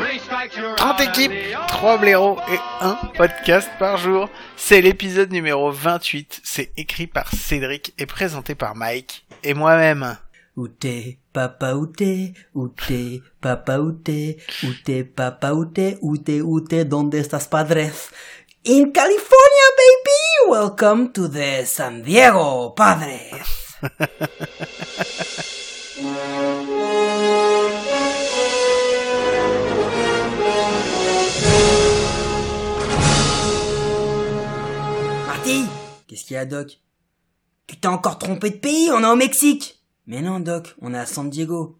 [0.00, 4.30] 30 out and équipes, the 3 blaireaux et un podcast par jour.
[4.56, 6.40] C'est l'épisode numéro 28.
[6.42, 10.16] C'est écrit par Cédric et présenté par Mike et moi-même.
[10.56, 15.98] Où t'es, papa, où t'es, où t'es, papa, où t'es, où t'es, papa, où t'es,
[16.00, 18.10] où t'es, où t'es, donde estas padres?
[18.66, 20.50] In California, baby!
[20.50, 23.68] Welcome to the San Diego Padres!
[36.10, 36.80] Qu'est-ce qu'il y a, Doc?
[37.68, 39.80] Tu t'es encore trompé de pays, on est au Mexique!
[40.08, 41.78] Mais non, Doc, on est à San Diego.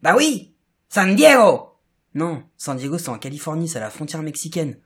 [0.00, 0.54] Bah oui!
[0.88, 1.74] San Diego!
[2.14, 4.80] Non, San Diego c'est en Californie, c'est à la frontière mexicaine.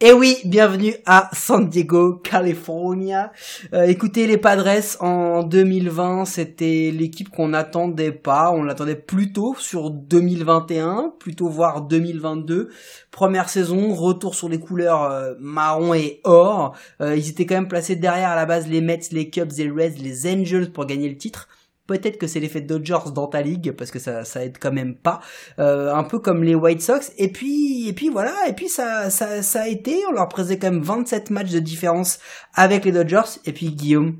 [0.00, 3.32] Et oui, bienvenue à San Diego, California.
[3.72, 4.68] Euh, écoutez, les Padres
[5.00, 8.52] en 2020, c'était l'équipe qu'on n'attendait pas.
[8.52, 12.70] On l'attendait plutôt sur 2021, plutôt voire 2022.
[13.10, 16.76] Première saison, retour sur les couleurs euh, marron et or.
[17.00, 19.68] Euh, ils étaient quand même placés derrière à la base les Mets, les Cubs, les
[19.68, 21.48] Reds, les Angels pour gagner le titre.
[21.88, 24.94] Peut-être que c'est l'effet Dodgers dans ta ligue parce que ça ça aide quand même
[24.94, 25.20] pas.
[25.58, 27.12] Euh, un peu comme les White Sox.
[27.16, 28.34] Et puis et puis voilà.
[28.46, 30.02] Et puis ça ça ça a été.
[30.08, 32.18] On leur présait quand même 27 matchs de différence
[32.54, 33.40] avec les Dodgers.
[33.46, 34.18] Et puis Guillaume,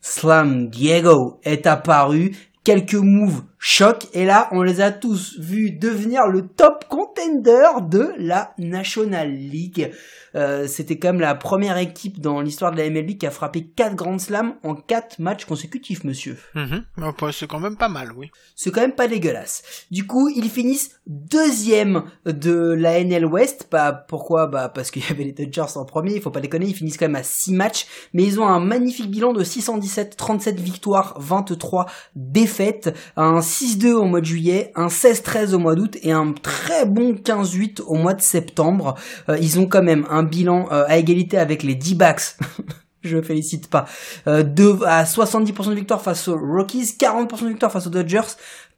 [0.00, 2.36] Slam Diego est apparu.
[2.62, 8.12] Quelques moves choc et là on les a tous vus devenir le top contender de
[8.18, 9.92] la National League.
[10.34, 13.64] Euh, C'était quand même la première équipe dans l'histoire de la MLB qui a frappé
[13.64, 16.36] 4 Grand Slams en 4 matchs consécutifs, monsieur.
[16.54, 16.84] Mhm.
[16.96, 18.30] Bah, C'est quand même pas mal, oui.
[18.54, 19.62] C'est quand même pas dégueulasse.
[19.90, 23.68] Du coup, ils finissent deuxième de la NL West.
[23.70, 24.46] Bah, pourquoi?
[24.46, 26.14] Bah, parce qu'il y avait les Dodgers en premier.
[26.14, 26.66] Il faut pas déconner.
[26.66, 27.86] Ils finissent quand même à 6 matchs.
[28.12, 32.94] Mais ils ont un magnifique bilan de 617, 37 victoires, 23 défaites.
[33.16, 37.14] Un 6-2 au mois de juillet, un 16-13 au mois d'août et un très bon
[37.14, 38.94] 15-8 au mois de septembre.
[39.28, 42.36] Euh, ils ont quand même un bilan euh, à égalité avec les D-backs.
[43.02, 43.86] Je félicite pas.
[44.26, 44.42] Euh,
[44.84, 48.20] à 70% de victoire face aux Rockies, 40% de victoire face aux Dodgers,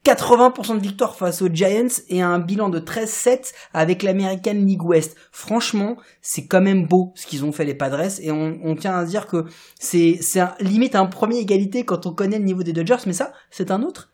[0.05, 5.17] 80% de victoire face aux Giants et un bilan de 13-7 avec l'American League West.
[5.33, 9.05] Franchement, c'est quand même beau ce qu'ils ont fait les Padres et on, tient à
[9.05, 9.45] dire que
[9.79, 13.33] c'est c'est limite un premier égalité quand on connaît le niveau des Dodgers, mais ça
[13.51, 14.10] c'est un autre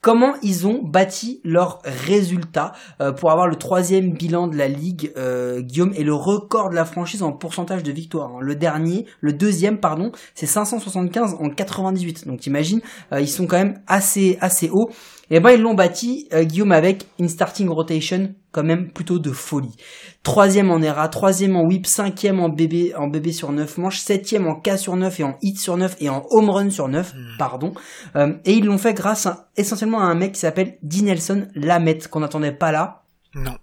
[0.00, 5.12] Comment ils ont bâti leurs résultats euh, pour avoir le troisième bilan de la ligue,
[5.16, 8.36] euh, Guillaume, et le record de la franchise en pourcentage de victoire.
[8.36, 8.38] hein.
[8.40, 12.26] Le dernier, le deuxième, pardon, c'est 575 en 98.
[12.26, 12.80] Donc t'imagines,
[13.12, 14.90] euh, ils sont quand même assez assez hauts.
[15.32, 19.30] Et ben ils l'ont bâti, euh, Guillaume, avec une starting rotation quand même plutôt de
[19.30, 19.76] folie.
[20.24, 24.48] Troisième en ERA, troisième en whip, cinquième en BB, en BB sur 9 manches, septième
[24.48, 27.14] en K sur 9 et en hit sur 9 et en home run sur 9,
[27.38, 27.72] pardon.
[28.16, 32.08] Euh, et ils l'ont fait grâce à- essentiellement à un mec qui s'appelle Dinelson Lamette,
[32.08, 33.02] qu'on n'attendait pas là.
[33.34, 33.54] Non.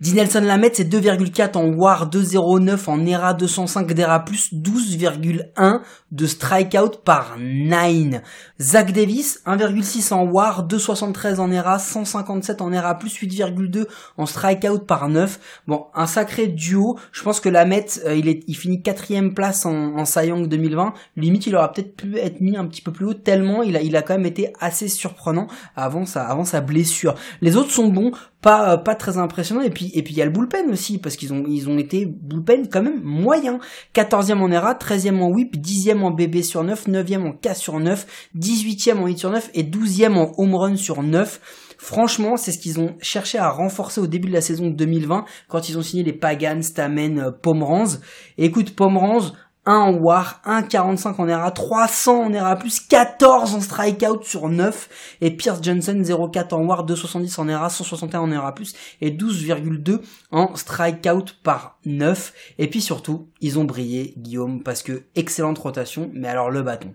[0.00, 5.80] Dinelson Lamette, c'est 2,4 en WAR, 2,09 en ERA, 205 d'ERA+, 12,1
[6.10, 8.20] de strikeout par 9.
[8.62, 13.86] Zach Davis, 1,6 en WAR, 2,73 en ERA, 157 en ERA+, 8,2
[14.16, 15.62] en strikeout par 9.
[15.66, 16.96] Bon, un sacré duo.
[17.10, 20.46] Je pense que Lamette, euh, il, est, il finit quatrième place en, en Cy Young
[20.46, 20.94] 2020.
[21.16, 23.82] Limite, il aurait peut-être pu être mis un petit peu plus haut, tellement il a,
[23.82, 27.16] il a quand même été assez surprenant avant sa, avant sa blessure.
[27.40, 28.12] Les autres sont bons,
[28.42, 29.62] pas, euh, pas très impressionnants.
[29.62, 31.78] Et puis, et puis il y a le bullpen aussi, parce qu'ils ont, ils ont
[31.78, 33.58] été bullpen quand même moyen.
[33.94, 37.80] 14e en ERA, 13e en whip, 10e en BB sur 9, 9e en K sur
[37.80, 41.40] 9, 18e en hit sur 9 et 12e en home run sur 9.
[41.78, 45.68] Franchement, c'est ce qu'ils ont cherché à renforcer au début de la saison 2020 quand
[45.68, 48.00] ils ont signé les Pagan, Stamen, euh, Pomeranz.
[48.38, 49.32] Écoute, Pomeranz,
[49.64, 55.36] 1 en WAR, 1,45 en ERA, 300 en ERA+, 14 en strikeout sur 9, et
[55.36, 58.54] Pierce Johnson, 0,4 en WAR, 2,70 en ERA, 161 en ERA+,
[59.00, 60.00] et 12,2
[60.32, 62.32] en strikeout par 9.
[62.58, 66.94] Et puis surtout, ils ont brillé, Guillaume, parce que excellente rotation, mais alors le bâton.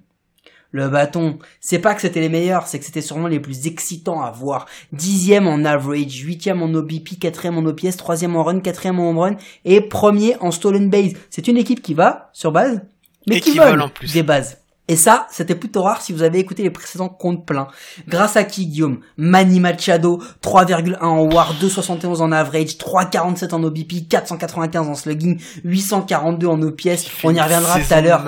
[0.72, 4.22] Le bâton, c'est pas que c'était les meilleurs, c'est que c'était sûrement les plus excitants
[4.22, 4.68] à voir.
[4.92, 9.19] Dixième en average, huitième en OBP, quatrième en OPS, troisième en run, quatrième en home
[9.19, 9.36] run,
[9.66, 11.14] et premier en stolen base.
[11.30, 12.81] C'est une équipe qui va sur base,
[13.28, 14.14] mais Et qui, qui vole, vole en plus.
[14.14, 14.58] des bases.
[14.89, 17.68] Et ça, c'était plutôt rare si vous avez écouté les précédents comptes pleins.
[18.07, 19.00] Grâce à qui, Guillaume?
[19.18, 26.48] Manny Machado, 3,1 en WAR, 2,71 en average, 3,47 en OBP, 495 en slugging, 842
[26.48, 27.07] en OPS.
[27.24, 28.24] On y reviendra tout à l'heure.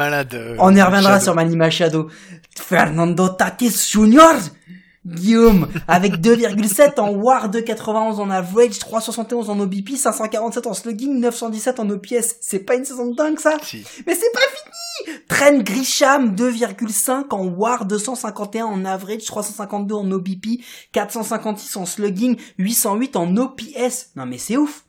[0.59, 2.09] On y reviendra sur Manny Machado.
[2.57, 4.35] Fernando Tatis Jr.
[5.05, 11.79] Guillaume, avec 2,7 en WAR, 2,91 en average, 3,71 en OBP, 547 en slugging, 917
[11.79, 12.35] en OPS.
[12.41, 13.53] C'est pas une saison de dingue, ça?
[13.63, 13.85] Si.
[14.05, 14.73] Mais c'est pas fini!
[15.27, 20.61] Trent Grisham, 2,5 en WAR, 251 en average, 352 en OBP,
[20.93, 24.11] 456 en slugging, 808 en OPS.
[24.15, 24.85] Non mais c'est ouf!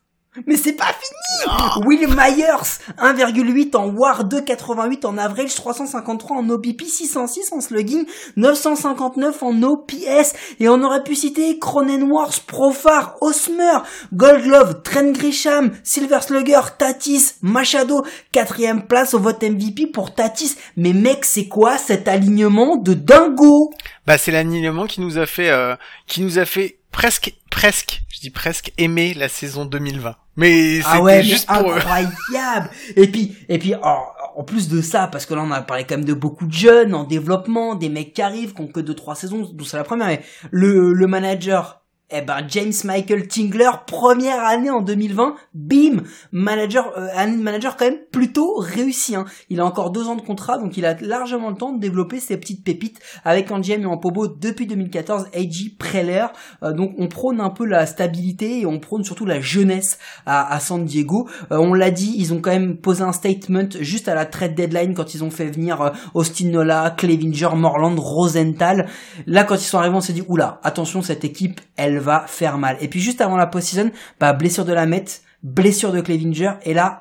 [0.47, 1.87] Mais c'est pas fini!
[1.87, 8.05] Will Myers, 1,8 en WAR, 2,88 en average, 353 en OBP, 606 en slugging,
[8.37, 13.79] 959 en OPS, et on aurait pu citer Cronenworth, Profar, Osmer,
[14.13, 20.57] Gold Glove, Trent Grisham, Silver Slugger, Tatis, Machado, quatrième place au vote MVP pour Tatis.
[20.77, 23.73] Mais mec, c'est quoi cet alignement de dingo?
[24.07, 25.75] Bah c'est l'alignement qui nous a fait euh,
[26.07, 30.17] qui nous a fait presque presque, je dis presque aimer la saison 2020.
[30.37, 31.75] Mais c'était Ah ouais, mais juste pour eux.
[31.77, 32.71] incroyable.
[32.97, 35.97] et puis, et puis, en plus de ça, parce que là on a parlé quand
[35.97, 38.95] même de beaucoup de jeunes en développement, des mecs qui arrivent, qui ont que deux
[38.95, 40.07] trois saisons, d'où c'est la première.
[40.07, 41.80] Mais le le manager.
[42.13, 46.03] Eh ben James Michael Tingler, première année en 2020, bim,
[46.33, 49.15] manager, euh, manager quand même plutôt réussi.
[49.15, 49.27] Hein.
[49.49, 52.19] Il a encore deux ans de contrat, donc il a largement le temps de développer
[52.19, 56.27] ses petites pépites avec un GM et en Pobo depuis 2014, AJ Preller.
[56.65, 60.53] Euh, donc on prône un peu la stabilité et on prône surtout la jeunesse à,
[60.53, 61.29] à San Diego.
[61.53, 64.57] Euh, on l'a dit, ils ont quand même posé un statement juste à la trade
[64.57, 68.89] deadline quand ils ont fait venir euh, Austin Nola, Clevinger, Morland, Rosenthal.
[69.29, 72.59] Là, quand ils sont arrivés, on s'est dit oula, attention, cette équipe, elle va faire
[72.59, 72.77] mal.
[72.81, 75.05] Et puis juste avant la post-season, bah blessure de la Met,
[75.43, 77.01] blessure de Clevinger, et là.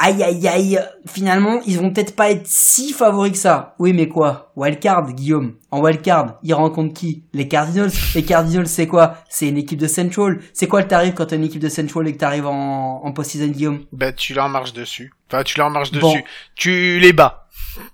[0.00, 3.74] Aïe aïe aïe, finalement, ils vont peut-être pas être si favoris que ça.
[3.80, 4.52] Oui, mais quoi?
[4.54, 5.54] Wildcard, Guillaume.
[5.72, 7.24] En wildcard, ils rencontrent qui?
[7.32, 7.90] Les Cardinals.
[8.14, 9.16] Les Cardinals, c'est quoi?
[9.28, 10.38] C'est une équipe de Central.
[10.52, 13.12] C'est quoi le tarif quand t'as une équipe de Central et que t'arrives en, en
[13.12, 13.80] post-season, Guillaume?
[13.90, 15.12] Bah tu leur marches dessus.
[15.30, 16.10] Enfin tu leur marches Bon.
[16.12, 16.24] dessus.
[16.54, 17.44] Tu les bats.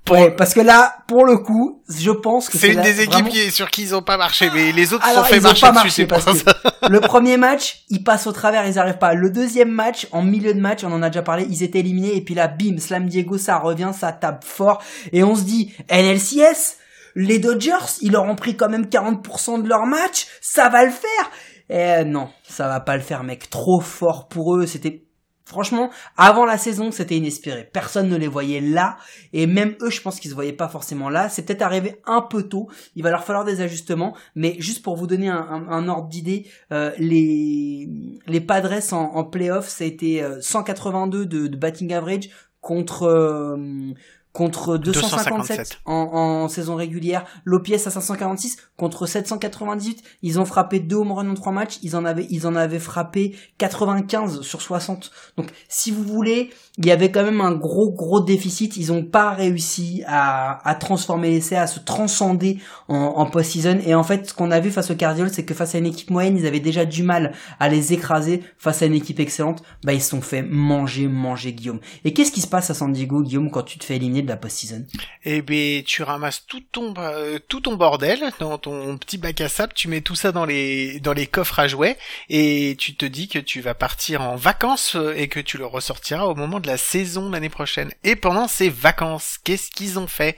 [0.06, 3.12] Pour- Ouais, parce que là, pour le coup, je pense que C'est une des équipes
[3.12, 5.36] vraiment- qui est sur qui ils ont pas marché, mais les autres Alors, sont fait
[5.36, 6.54] ils ont marcher pas dessus, marché pour parce ça.
[6.86, 9.12] que le premier match, ils passent au travers, ils arrivent pas.
[9.12, 12.16] Le deuxième match, en milieu de match, on en a déjà parlé, ils étaient éliminés
[12.16, 14.82] et puis là, bim, Slam Diego, ça revient, ça tape fort
[15.12, 16.78] et on se dit NLCS,
[17.14, 20.90] les Dodgers, ils leur ont pris quand même 40% de leur match, ça va le
[20.92, 21.30] faire.
[21.68, 23.50] Eh non, ça va pas le faire, mec.
[23.50, 24.66] Trop fort pour eux.
[24.66, 25.02] C'était
[25.46, 27.68] Franchement, avant la saison, c'était inespéré.
[27.70, 28.96] Personne ne les voyait là.
[29.34, 31.28] Et même eux, je pense qu'ils se voyaient pas forcément là.
[31.28, 32.68] C'est peut-être arrivé un peu tôt.
[32.96, 34.16] Il va leur falloir des ajustements.
[34.34, 37.88] Mais juste pour vous donner un, ordre d'idée, euh, les,
[38.26, 42.30] les Padres en, en playoff, ça a été euh, 182 de, de batting average
[42.60, 43.02] contre...
[43.02, 43.92] euh,
[44.34, 45.80] contre 257 257.
[45.86, 51.30] en, en saison régulière, l'OPS à 546 contre 798, ils ont frappé deux home runs
[51.30, 55.12] en trois matchs, ils en avaient ils en avaient frappé 95 sur 60.
[55.36, 59.04] Donc si vous voulez, il y avait quand même un gros gros déficit, ils ont
[59.04, 63.78] pas réussi à, à transformer l'essai, à se transcender en, en post-season.
[63.86, 65.86] Et en fait ce qu'on a vu face aux Cardinals, c'est que face à une
[65.86, 68.42] équipe moyenne, ils avaient déjà du mal à les écraser.
[68.58, 71.78] Face à une équipe excellente, bah ils se sont fait manger manger Guillaume.
[72.04, 74.28] Et qu'est-ce qui se passe à San Diego Guillaume quand tu te fais éliminer de
[74.28, 74.84] la post-season?
[75.24, 79.48] Eh ben, tu ramasses tout ton euh, tout ton bordel dans ton petit bac à
[79.48, 81.96] sable, tu mets tout ça dans les dans les coffres à jouets
[82.28, 86.24] et tu te dis que tu vas partir en vacances et que tu le ressortiras
[86.24, 87.92] au moment de la saison l'année prochaine.
[88.02, 90.36] Et pendant ces vacances, qu'est-ce qu'ils ont fait?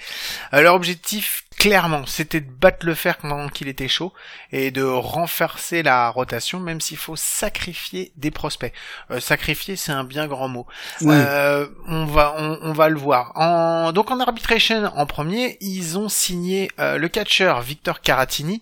[0.54, 4.12] Euh, Leur objectif clairement, c'était de battre le fer pendant qu'il était chaud
[4.52, 8.73] et de renforcer la rotation même s'il faut sacrifier des prospects.
[9.11, 10.66] Euh, sacrifier, c'est un bien grand mot.
[11.02, 13.33] Euh, on va on, on va le voir.
[13.37, 18.61] En, donc en arbitration en premier, ils ont signé euh, le catcher Victor Caratini,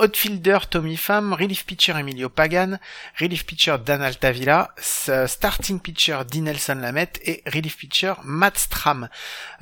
[0.00, 2.78] outfielder Tommy Pham, relief pitcher Emilio Pagan,
[3.20, 9.08] relief pitcher Dan Altavilla, s- starting pitcher Dinelson Lamette et relief pitcher Matt Stram.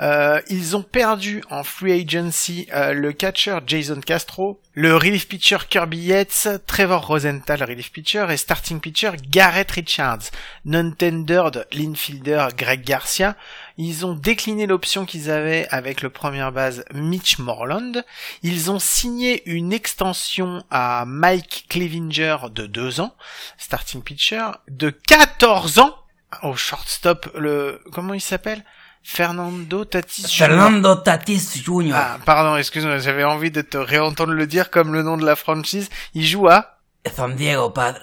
[0.00, 5.58] Euh, ils ont perdu en free agency euh, le catcher Jason Castro, le relief pitcher
[5.68, 10.30] Kirby Yates, Trevor Rosenthal relief pitcher et starting pitcher Garrett Richards,
[10.64, 13.36] non-tendered l'infielder Greg Garcia.
[13.76, 18.05] Ils ont décliné l'option qu'ils avaient avec le premier base Mitch Morland.
[18.43, 23.14] Ils ont signé une extension à Mike Clevinger de 2 ans,
[23.59, 25.97] starting pitcher, de 14 ans
[26.43, 28.64] au shortstop, le, comment il s'appelle?
[29.02, 30.37] Fernando Tatis Jr.
[30.37, 31.93] Fernando Tatis Jr.
[31.95, 35.35] Ah, pardon, excuse-moi, j'avais envie de te réentendre le dire comme le nom de la
[35.35, 35.88] franchise.
[36.14, 36.79] Il joue à
[37.14, 38.00] San Diego Padres.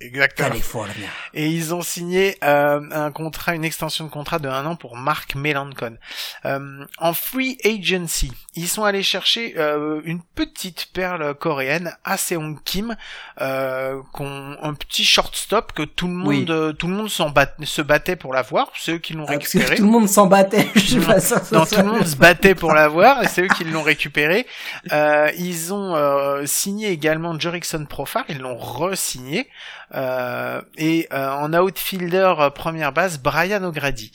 [0.00, 0.48] Exactement.
[0.48, 1.08] California.
[1.34, 4.96] Et ils ont signé euh, un contrat, une extension de contrat de un an pour
[4.96, 5.96] Mark Melancon.
[6.44, 12.96] Euh, en free agency, ils sont allés chercher euh, une petite perle coréenne, Aseong Kim,
[13.40, 16.46] euh, un petit shortstop que tout le monde, Oui.
[16.48, 18.70] euh, tout le monde s'en bat- se battait pour l'avoir.
[18.76, 19.76] Ceux qui l'ont Ah, parce que récupéré.
[19.76, 20.68] tout le monde s'en battait.
[20.74, 23.48] Je sais pas, ça, Non, tout le monde se battait pour l'avoir et c'est eux
[23.48, 24.46] qui l'ont récupéré.
[24.92, 29.48] Euh, ils ont euh, signé également Jerickson Profar, ils l'ont re-signé.
[29.94, 34.12] Euh, et euh, en outfielder euh, première base, Brian O'Grady.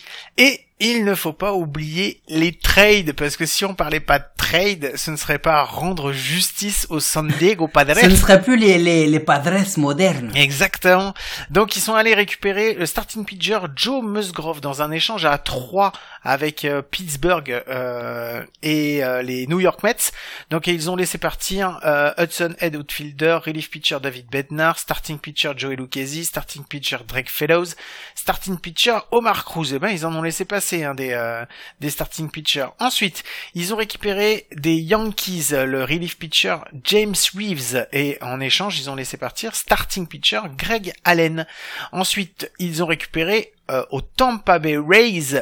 [0.80, 4.92] Il ne faut pas oublier les trades, parce que si on parlait pas de trade,
[4.96, 7.96] ce ne serait pas rendre justice aux San Diego Padres.
[8.02, 10.32] Ce ne serait plus les, les, les padres modernes.
[10.36, 11.14] Exactement.
[11.50, 15.94] Donc ils sont allés récupérer le starting pitcher Joe Musgrove dans un échange à 3
[16.24, 20.12] avec euh, Pittsburgh euh, et euh, les New York Mets.
[20.50, 25.52] Donc ils ont laissé partir euh, Hudson Head outfielder, relief pitcher David Bednar, starting pitcher
[25.56, 27.76] Joey Lucchesi, starting pitcher Drake Fellows,
[28.16, 29.74] starting pitcher Omar Cruz.
[29.74, 31.46] Eh ben ils en ont laissé passer hein, des euh,
[31.80, 32.68] des starting pitchers.
[32.80, 38.90] Ensuite, ils ont récupéré des Yankees, le relief pitcher James Reeves, et en échange, ils
[38.90, 41.46] ont laissé partir starting pitcher Greg Allen.
[41.92, 45.42] Ensuite, ils ont récupéré euh, au Tampa Bay Rays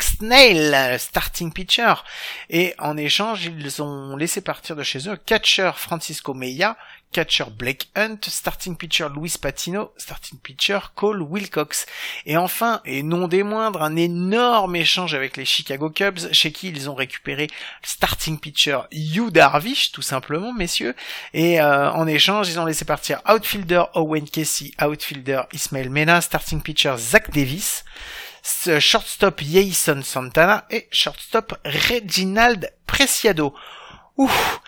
[0.00, 1.94] Snell, euh, starting pitcher,
[2.48, 6.78] et en échange, ils ont laissé partir de chez eux catcher Francisco Meya,
[7.12, 11.86] catcher Blake Hunt, starting pitcher Luis Patino, starting pitcher Cole Wilcox.
[12.26, 16.68] Et enfin, et non des moindres, un énorme échange avec les Chicago Cubs, chez qui
[16.68, 17.48] ils ont récupéré
[17.82, 20.94] starting pitcher Yu Darvish, tout simplement, messieurs.
[21.32, 26.62] Et euh, en échange, ils ont laissé partir outfielder Owen Casey, outfielder Ismael Mena, starting
[26.62, 27.84] pitcher Zach Davis,
[28.78, 33.54] shortstop Jason Santana et shortstop Reginald Preciado.
[34.16, 34.60] Ouf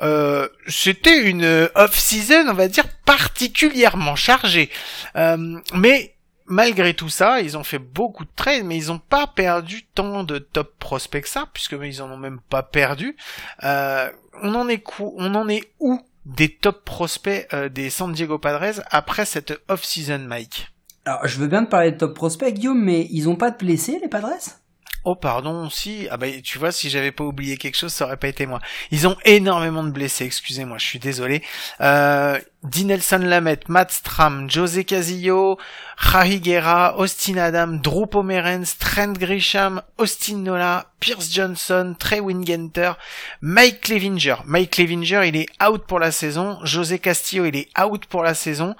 [0.00, 4.70] euh, c'était une euh, off-season, on va dire, particulièrement chargée.
[5.16, 6.14] Euh, mais
[6.46, 10.24] malgré tout ça, ils ont fait beaucoup de trades, mais ils n'ont pas perdu tant
[10.24, 13.16] de top prospects que ça, puisque ils en ont même pas perdu.
[13.64, 14.10] Euh,
[14.42, 18.82] on en est on en est où des top prospects euh, des San Diego Padres
[18.90, 20.70] après cette off-season, Mike?
[21.04, 23.56] Alors, je veux bien te parler de top prospect, Guillaume, mais ils ont pas de
[23.56, 24.28] blessés, les padres?
[25.10, 28.18] Oh pardon, si ah bah tu vois si j'avais pas oublié quelque chose ça aurait
[28.18, 28.60] pas été moi.
[28.90, 31.42] Ils ont énormément de blessés, excusez-moi, je suis désolé.
[31.80, 35.58] Euh, Dinelson Lamet, Matt Stram, José Casillo,
[35.96, 42.92] Jahi Guerra, Austin Adam, Drew Pomeranz, Trent Grisham, Austin Nola, Pierce Johnson, Trey Wingenter,
[43.42, 44.36] Mike Clevinger.
[44.44, 48.34] Mike Clevinger il est out pour la saison, José Castillo il est out pour la
[48.34, 48.74] saison,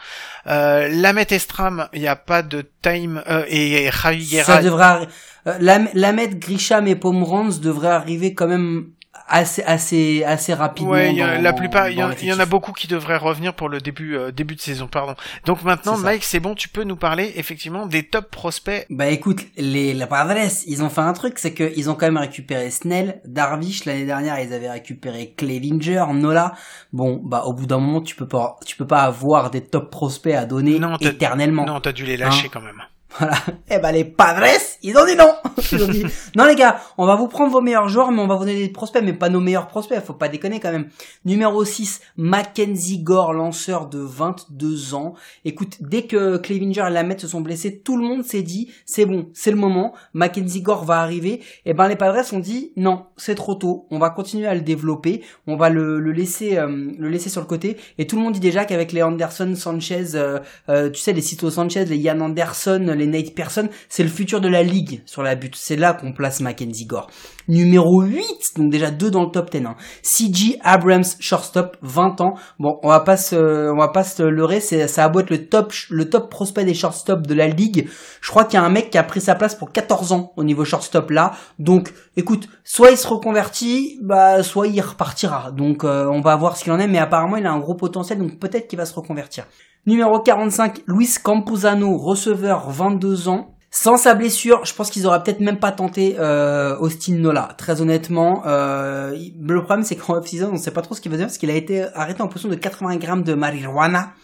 [0.49, 3.89] euh, Lamet et Stram il n'y a pas de time euh, et,
[4.29, 5.09] Guerra Ça devrait arri-
[5.47, 8.89] euh, Lamet, Grisham et Pomeranz devraient arriver quand même
[9.29, 10.93] assez assez assez rapidement.
[10.93, 12.73] Ouais, il y a- dans- la plupart, il y, en- il y en a beaucoup
[12.73, 15.15] qui devraient revenir pour le début euh, début de saison, pardon.
[15.45, 15.97] Donc maintenant.
[15.99, 18.87] Mike, c'est bon, tu peux nous parler effectivement des top prospects.
[18.91, 20.35] Bah écoute, les, les Padres,
[20.67, 24.39] ils ont fait un truc, c'est qu'ils ont quand même récupéré Snell, Darvish, l'année dernière
[24.41, 26.55] ils avaient récupéré Clevinger, Nola.
[26.93, 29.91] Bon, bah au bout d'un moment tu peux pas, tu peux pas avoir des top
[29.91, 31.65] prospects à donner Non, éternellement.
[31.67, 32.83] Non, t'as dû les lâcher Hein quand même.
[33.19, 33.37] Voilà.
[33.71, 34.47] Eh ben les Padres,
[34.83, 35.35] ils ont dit non.
[35.73, 36.07] Ils
[36.37, 38.59] non les gars, on va vous prendre vos meilleurs joueurs, mais on va vous donner
[38.59, 40.01] des prospects, mais pas nos meilleurs prospects.
[40.05, 40.89] Faut pas déconner quand même.
[41.25, 45.15] Numéro 6, Mackenzie Gore, lanceur de 22 ans.
[45.45, 49.07] Écoute, dès que Clevinger et Lamette se sont blessés, tout le monde s'est dit c'est
[49.07, 49.95] bon, c'est le moment.
[50.15, 51.43] Mackenzie Gore va arriver.
[51.67, 53.87] Et ben les Padres ont dit non, c'est trop tôt.
[53.91, 55.23] On va continuer à le développer.
[55.47, 57.77] On va le, le laisser euh, le laisser sur le côté.
[57.99, 61.23] Et tout le monde dit déjà qu'avec les Anderson, Sanchez, euh, euh, tu sais les
[61.23, 65.23] Cito Sanchez, les Ian Anderson, les Nate Pearson, c'est le futur de la ligue sur
[65.23, 65.57] la butte.
[65.57, 67.11] C'est là qu'on place Mackenzie Gore.
[67.49, 68.25] Numéro 8,
[68.57, 69.65] donc déjà deux dans le top 10.
[69.65, 69.77] Hein.
[70.03, 72.35] CG Abrams, shortstop, 20 ans.
[72.59, 75.47] Bon, on va pas se, on va pas se leurrer, ça a beau être le
[75.47, 77.89] top, le top prospect des shortstops de la ligue.
[78.21, 80.33] Je crois qu'il y a un mec qui a pris sa place pour 14 ans
[80.37, 81.33] au niveau shortstop là.
[81.59, 85.51] Donc, écoute, soit il se reconvertit, bah, soit il repartira.
[85.51, 87.75] Donc, euh, on va voir ce qu'il en est, mais apparemment il a un gros
[87.75, 89.47] potentiel, donc peut-être qu'il va se reconvertir.
[89.89, 93.58] Numéro 45, Luis Campuzano, receveur, 22 ans.
[93.81, 97.51] Sans sa blessure, je pense qu'ils auraient peut-être même pas tenté euh, Austin Nola.
[97.59, 101.17] Très honnêtement, euh, le problème c'est qu'en off-season, on sait pas trop ce qu'il va
[101.17, 104.15] dire parce qu'il a été arrêté en possession de 80 grammes de marijuana.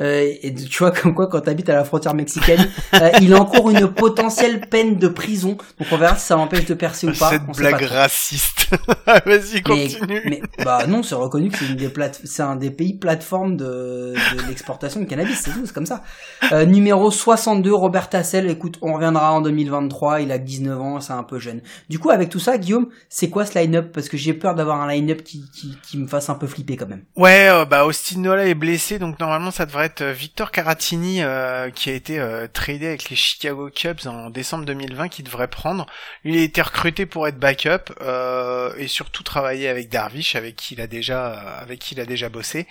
[0.00, 3.70] Euh, et tu vois comme quoi quand t'habites à la frontière mexicaine, euh, il encourt
[3.70, 5.56] une potentielle peine de prison.
[5.78, 7.30] Donc on verra si ça l'empêche de percer ou pas.
[7.30, 8.68] Cette on pas blague raciste.
[9.24, 10.20] Vas-y, continue.
[10.26, 13.56] mais- bah non, c'est reconnu que c'est une des plate- c'est un des pays plateformes
[13.56, 16.02] de, de l'exportation de cannabis, c'est tout, c'est comme ça.
[16.52, 18.50] Euh, numéro 62, Robert Tassel.
[18.50, 20.20] Écoute, on reviendra en 2023.
[20.20, 21.62] Il a 19 ans, c'est un peu jeune.
[21.88, 23.92] Du coup, avec tout ça, Guillaume, c'est quoi ce line-up?
[23.92, 25.44] Parce que j'ai peur d'avoir un line-up qui,
[25.94, 27.04] me fasse un peu flipper quand même.
[27.16, 31.70] Ouais, euh, bah Austin Nola est blessé, donc normalement ça devrait être Victor Caratini euh,
[31.70, 35.86] qui a été euh, tradé avec les Chicago Cubs en décembre 2020 qui devrait prendre.
[36.24, 37.92] Il a été recruté pour être backup
[38.78, 42.28] et surtout travailler avec Darvish, avec qui il a déjà, avec qui il a déjà
[42.28, 42.66] bossé.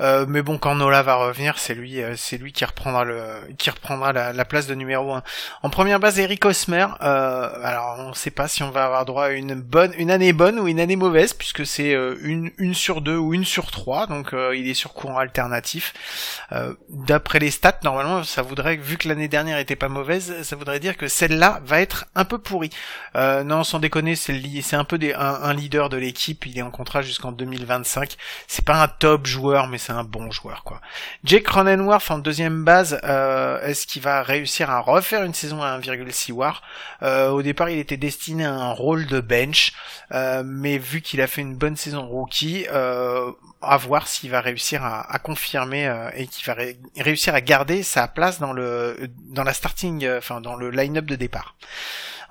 [0.00, 4.12] mais bon, quand Nola va revenir, c'est lui, c'est lui qui reprendra le, qui reprendra
[4.12, 5.22] la, la place de numéro 1.
[5.62, 6.86] En première base, Eric Osmer.
[7.00, 10.58] alors on sait pas si on va avoir droit à une bonne, une année bonne
[10.58, 14.06] ou une année mauvaise, puisque c'est euh, une, une sur deux ou une sur trois,
[14.06, 15.94] donc euh, il est sur courant alternatif.
[16.52, 20.56] Euh, d'après les stats, normalement, ça voudrait, vu que l'année dernière était pas mauvaise, ça
[20.56, 22.70] voudrait dire que celle-là va être un peu pourrie.
[23.14, 26.44] non, sans déconner, c'est un peu des, un, leader de l'équipe.
[26.46, 28.16] Il est en contrat jusqu'en 2025.
[28.48, 30.80] C'est pas un top joueur, mais c'est un bon joueur, quoi.
[31.24, 36.32] Jake Cronenworth en deuxième base, est-ce qu'il va réussir à refaire une saison à 1,6
[36.32, 36.62] war
[37.02, 39.72] Au départ, il était destiné à un rôle de bench,
[40.44, 43.32] mais vu qu'il a fait une bonne saison rookie, euh,
[43.62, 46.56] à voir s'il va réussir à, confirmer euh, et qu'il va
[46.96, 51.04] réussir à garder sa place dans le dans la starting, euh, enfin dans le line-up
[51.04, 51.54] de départ.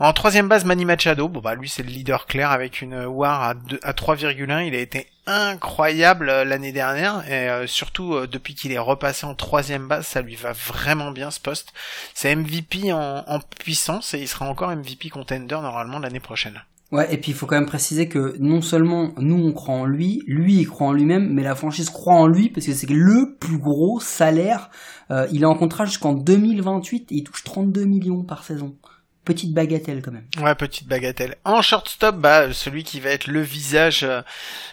[0.04, 3.44] En troisième base, Manny Machado, bon bah lui c'est le leader clair avec une WAR
[3.44, 3.50] à,
[3.84, 4.66] à 3,1.
[4.66, 10.08] Il a été incroyable l'année dernière et surtout depuis qu'il est repassé en troisième base,
[10.08, 11.72] ça lui va vraiment bien ce poste.
[12.16, 16.60] C'est MVP en, en puissance et il sera encore MVP contender normalement l'année prochaine.
[16.92, 19.86] Ouais, et puis il faut quand même préciser que non seulement nous on croit en
[19.86, 22.90] lui, lui il croit en lui-même, mais la franchise croit en lui parce que c'est
[22.90, 24.72] le plus gros salaire.
[25.12, 28.76] Euh, il est en contrat jusqu'en 2028 et il touche 32 millions par saison
[29.24, 30.26] petite bagatelle quand même.
[30.40, 31.36] Ouais, petite bagatelle.
[31.46, 34.22] En shortstop, bah celui qui va être le visage euh,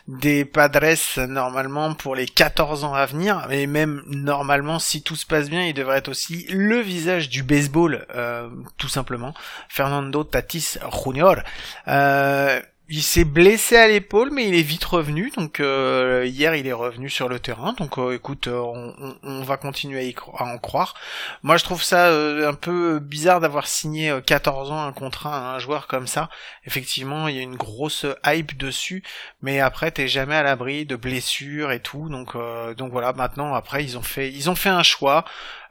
[0.06, 5.26] des Padres normalement pour les 14 ans à venir, et même normalement si tout se
[5.26, 9.34] passe bien, il devrait être aussi le visage du baseball, euh, tout simplement.
[9.68, 11.42] Fernando Tatis Jr.
[11.88, 15.30] Euh, il s'est blessé à l'épaule, mais il est vite revenu.
[15.36, 17.74] Donc euh, hier, il est revenu sur le terrain.
[17.74, 20.94] Donc euh, écoute, euh, on, va continuer à, en croire.
[21.42, 25.58] Moi, je trouve ça un peu bizarre d'avoir signé 14 ans un contrat à un
[25.58, 26.30] joueur comme ça.
[26.64, 29.02] Effectivement, il y a une grosse hype dessus,
[29.42, 32.08] mais après, t'es jamais à l'abri de blessures et tout.
[32.08, 32.36] Donc
[32.76, 33.12] donc voilà.
[33.12, 35.24] Maintenant, après, ils ont fait ils ont fait un choix.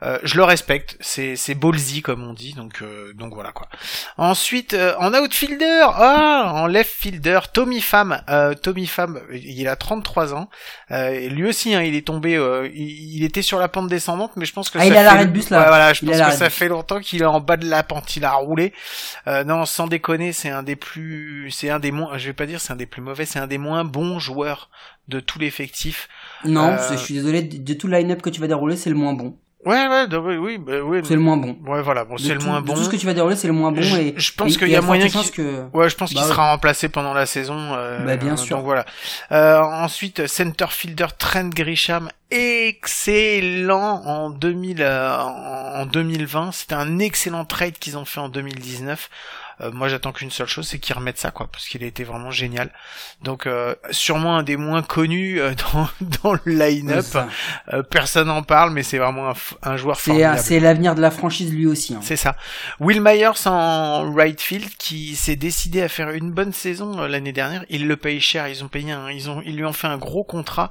[0.04, 3.68] Euh, je le respecte, c'est c'est ballsy comme on dit, donc euh, donc voilà quoi.
[4.18, 8.22] Ensuite, euh, en outfielder, ah, en left fielder, Tommy Pham,
[8.62, 10.50] Tommy Pham, il a 33 ans,
[10.90, 12.34] lui aussi, hein, il est tombé,
[12.74, 15.32] il, était sur la pente descendante, mais je pense que ah, il a l'arrêt de
[15.32, 15.68] bus là.
[15.68, 18.26] voilà, je pense que ça fait longtemps qu'il est en bas de la pente, il
[18.26, 18.74] a roulé.
[19.46, 22.60] non, sans déconner, c'est un des plus, c'est un des moins, je vais pas dire
[22.62, 24.70] c'est un des plus mauvais, c'est un des moins bons joueurs
[25.08, 26.10] de tout l'effectif.
[26.44, 29.14] Non, je suis désolé, de tout le line-up que tu vas dérouler, c'est le moins
[29.14, 29.38] bon.
[29.68, 31.00] Ouais, ouais, oui, oui, bah, oui.
[31.04, 31.58] C'est le moins bon.
[31.68, 32.74] Ouais, voilà, bon, c'est le moins bon.
[32.74, 33.82] Tout ce que tu vas dérouler, c'est le moins bon.
[33.82, 35.66] Je, et je pense qu'il y a moyen qu'il, que...
[35.74, 37.74] ouais, je pense qu'il bah sera remplacé pendant la saison.
[37.74, 38.56] Euh, bah, bien sûr.
[38.58, 38.86] Donc voilà.
[39.34, 46.54] Euh, ensuite, center fielder Trent Grisham, excellent en 2000, euh, en 2020.
[46.54, 49.10] C'était un excellent trade qu'ils ont fait en 2019.
[49.62, 52.04] Euh, moi, j'attends qu'une seule chose, c'est qu'ils remettent ça, quoi, parce qu'il a été
[52.04, 52.72] vraiment génial.
[53.24, 55.90] Donc, euh, sûrement un des moins connus euh, dans,
[56.24, 57.06] dans le line-up.
[57.90, 60.40] personne n'en parle, mais c'est vraiment un, joueur formidable.
[60.40, 61.96] C'est l'avenir de la franchise lui aussi.
[61.96, 62.00] Hein.
[62.02, 62.36] C'est ça.
[62.80, 67.66] Will Myers en right field, qui s'est décidé à faire une bonne saison l'année dernière.
[67.70, 68.48] Il le paye cher.
[68.48, 70.70] Ils ont payé un, ils ont, ils lui ont fait un gros contrat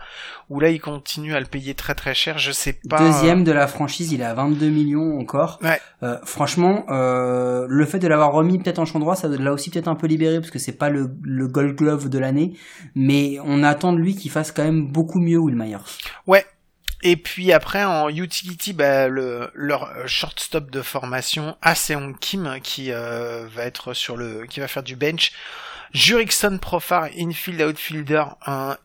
[0.48, 2.38] où là, il continue à le payer très très cher.
[2.38, 2.98] Je sais pas.
[2.98, 5.58] Deuxième de la franchise, il a 22 millions encore.
[5.62, 5.80] Ouais.
[6.24, 9.94] franchement, le fait de l'avoir remis peut-être en champ droit, ça l'a aussi peut-être un
[9.94, 11.06] peu libéré parce que c'est pas le,
[11.48, 12.56] Gold Glove de l'année,
[12.94, 15.78] mais on attend de lui qu'il fasse quand même beaucoup mieux Will Myers.
[16.26, 16.44] Ouais.
[17.02, 23.46] Et puis après en utility, bah, le, leur shortstop de formation, Aseong Kim, qui euh,
[23.54, 25.32] va être sur le, qui va faire du bench.
[25.92, 28.76] Jurickson Profar, infield outfielder, un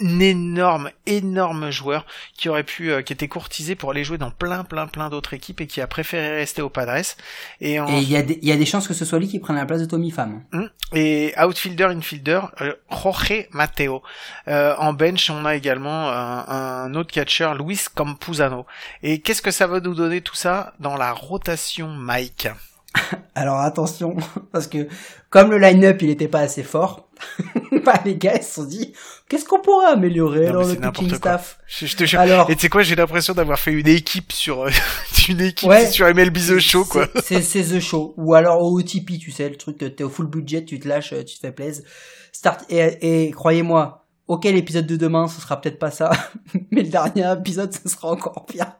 [0.00, 4.64] énorme, énorme joueur qui aurait pu, euh, qui était courtisé pour aller jouer dans plein,
[4.64, 7.14] plein, plein d'autres équipes et qui a préféré rester au Padres.
[7.60, 9.56] Et il y, a des, y a des chances que ce soit lui qui prenne
[9.56, 10.42] la place de Tommy Pham.
[10.52, 10.68] Hum.
[10.92, 14.02] Et outfielder, infielder, euh, Jorge Mateo.
[14.48, 18.66] Euh, en bench, on a également un, un autre catcher, Luis Campuzano.
[19.02, 22.48] Et qu'est-ce que ça va nous donner tout ça dans la rotation Mike?
[23.34, 24.16] Alors attention,
[24.52, 24.88] parce que
[25.28, 27.08] comme le line-up il n'était pas assez fort,
[27.84, 28.92] bah, les gars ils se sont dit
[29.28, 32.82] qu'est-ce qu'on pourrait améliorer dans le pitching staff je, te Alors, et tu sais quoi,
[32.82, 34.70] j'ai l'impression d'avoir fait une équipe sur euh,
[35.28, 37.08] une équipe sur MLB The Show quoi.
[37.22, 40.64] C'est The Show ou alors au OTP, tu sais le truc t'es au full budget,
[40.64, 41.84] tu te lâches, tu te fais plaisir.
[42.32, 46.12] Start et, et croyez-moi, Ok, l'épisode de demain, ce sera peut-être pas ça,
[46.70, 48.76] mais le dernier épisode, ce sera encore pire.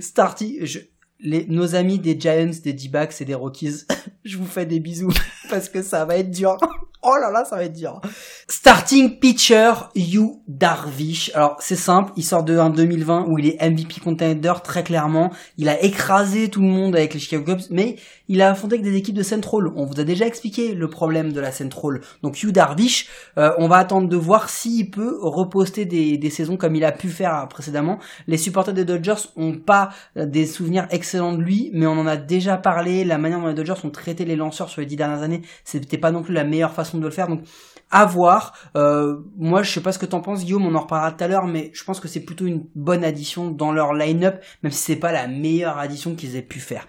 [0.00, 0.78] Starty, je,
[1.18, 3.82] les, nos amis des Giants, des D-backs et des Rockies,
[4.26, 5.12] je vous fais des bisous
[5.50, 6.56] parce que ça va être dur.
[7.08, 8.00] Oh là là, ça va être dur.
[8.48, 11.30] Starting pitcher, You Darvish.
[11.34, 15.30] Alors, c'est simple, il sort de un 2020 où il est MVP contender très clairement.
[15.56, 17.94] Il a écrasé tout le monde avec les Chicago Cubs, mais
[18.26, 19.68] il a affronté avec des équipes de Central.
[19.76, 22.00] On vous a déjà expliqué le problème de la Central.
[22.24, 23.08] Donc, You Darvish,
[23.38, 26.90] euh, on va attendre de voir s'il peut reposter des, des saisons comme il a
[26.90, 28.00] pu faire précédemment.
[28.26, 32.16] Les supporters des Dodgers ont pas des souvenirs excellents de lui, mais on en a
[32.16, 33.04] déjà parlé.
[33.04, 35.98] La manière dont les Dodgers ont traité les lanceurs sur les dix dernières années, c'était
[35.98, 37.28] pas non plus la meilleure façon de le faire.
[37.28, 37.42] Donc,
[37.90, 38.52] à voir.
[38.76, 40.66] Euh, moi, je sais pas ce que t'en penses, Guillaume.
[40.66, 43.50] On en reparlera tout à l'heure, mais je pense que c'est plutôt une bonne addition
[43.50, 46.86] dans leur line-up, même si c'est pas la meilleure addition qu'ils aient pu faire.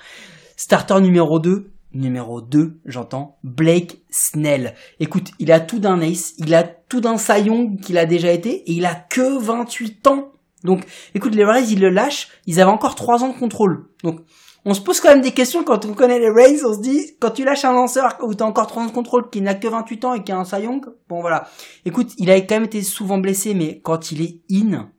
[0.56, 4.74] Starter numéro 2, numéro 2, j'entends, Blake Snell.
[5.00, 8.64] Écoute, il a tout d'un ace, il a tout d'un saillon qu'il a déjà été,
[8.70, 10.32] et il a que 28 ans.
[10.64, 13.86] Donc, écoute, les Rays, ils le lâchent, ils avaient encore 3 ans de contrôle.
[14.04, 14.22] Donc,
[14.70, 17.16] on se pose quand même des questions quand on connaît les Rays, on se dit,
[17.22, 19.66] quand tu lâches un lanceur où t'as encore 3 ans de contrôle, qui n'a que
[19.66, 21.48] 28 ans et qui a un saillon, bon voilà.
[21.86, 24.90] Écoute, il a quand même été souvent blessé, mais quand il est in,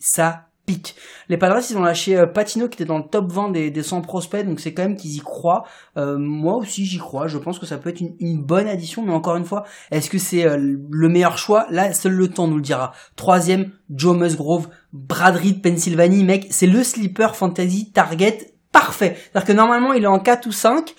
[0.00, 0.96] ça pique.
[1.28, 3.82] Les Padres, ils ont lâché euh, Patino qui était dans le top 20 des, des
[3.84, 5.62] 100 prospects, donc c'est quand même qu'ils y croient.
[5.96, 7.28] Euh, moi aussi, j'y crois.
[7.28, 10.18] Je pense que ça peut être une, bonne addition, mais encore une fois, est-ce que
[10.18, 11.68] c'est euh, le meilleur choix?
[11.70, 12.90] Là, seul le temps nous le dira.
[13.14, 19.16] Troisième, Joe Musgrove, Brad Reed, Pennsylvanie, mec, c'est le sleeper fantasy target parfait.
[19.16, 20.94] C'est-à-dire que normalement, il est en 4 ou 5.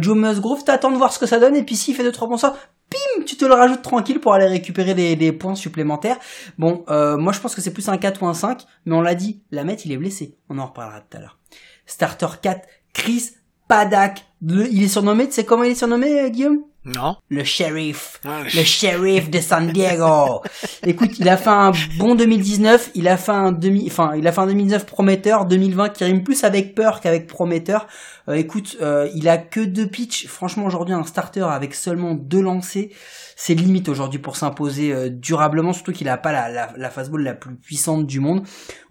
[0.00, 2.36] Joe Musgrove, t'attends de voir ce que ça donne, et puis s'il fait 2-3 bons
[2.38, 2.56] sorts,
[2.90, 6.18] pim, tu te le rajoutes tranquille pour aller récupérer des, des points supplémentaires.
[6.58, 9.00] Bon, euh, moi je pense que c'est plus un 4 ou un 5, mais on
[9.00, 10.36] l'a dit, la il est blessé.
[10.48, 11.38] On en reparlera tout à l'heure.
[11.86, 13.30] Starter 4, Chris
[13.68, 14.24] Padak.
[14.42, 16.60] Il est surnommé, tu sais comment il est surnommé, euh, Guillaume?
[16.84, 17.16] Non.
[17.30, 18.20] Le shérif.
[18.24, 20.42] le shérif de San Diego.
[20.86, 24.32] Écoute, il a fait un bon 2019, il a fait un demi, enfin, il a
[24.32, 27.86] fait un 2019 prometteur, 2020 qui rime plus avec peur qu'avec prometteur.
[28.28, 30.26] Euh, écoute, euh, il a que deux pitchs.
[30.26, 32.90] Franchement, aujourd'hui, un starter avec seulement deux lancés,
[33.36, 37.22] c'est limite aujourd'hui pour s'imposer euh, durablement, surtout qu'il a pas la, la, la fastball
[37.22, 38.42] la plus puissante du monde.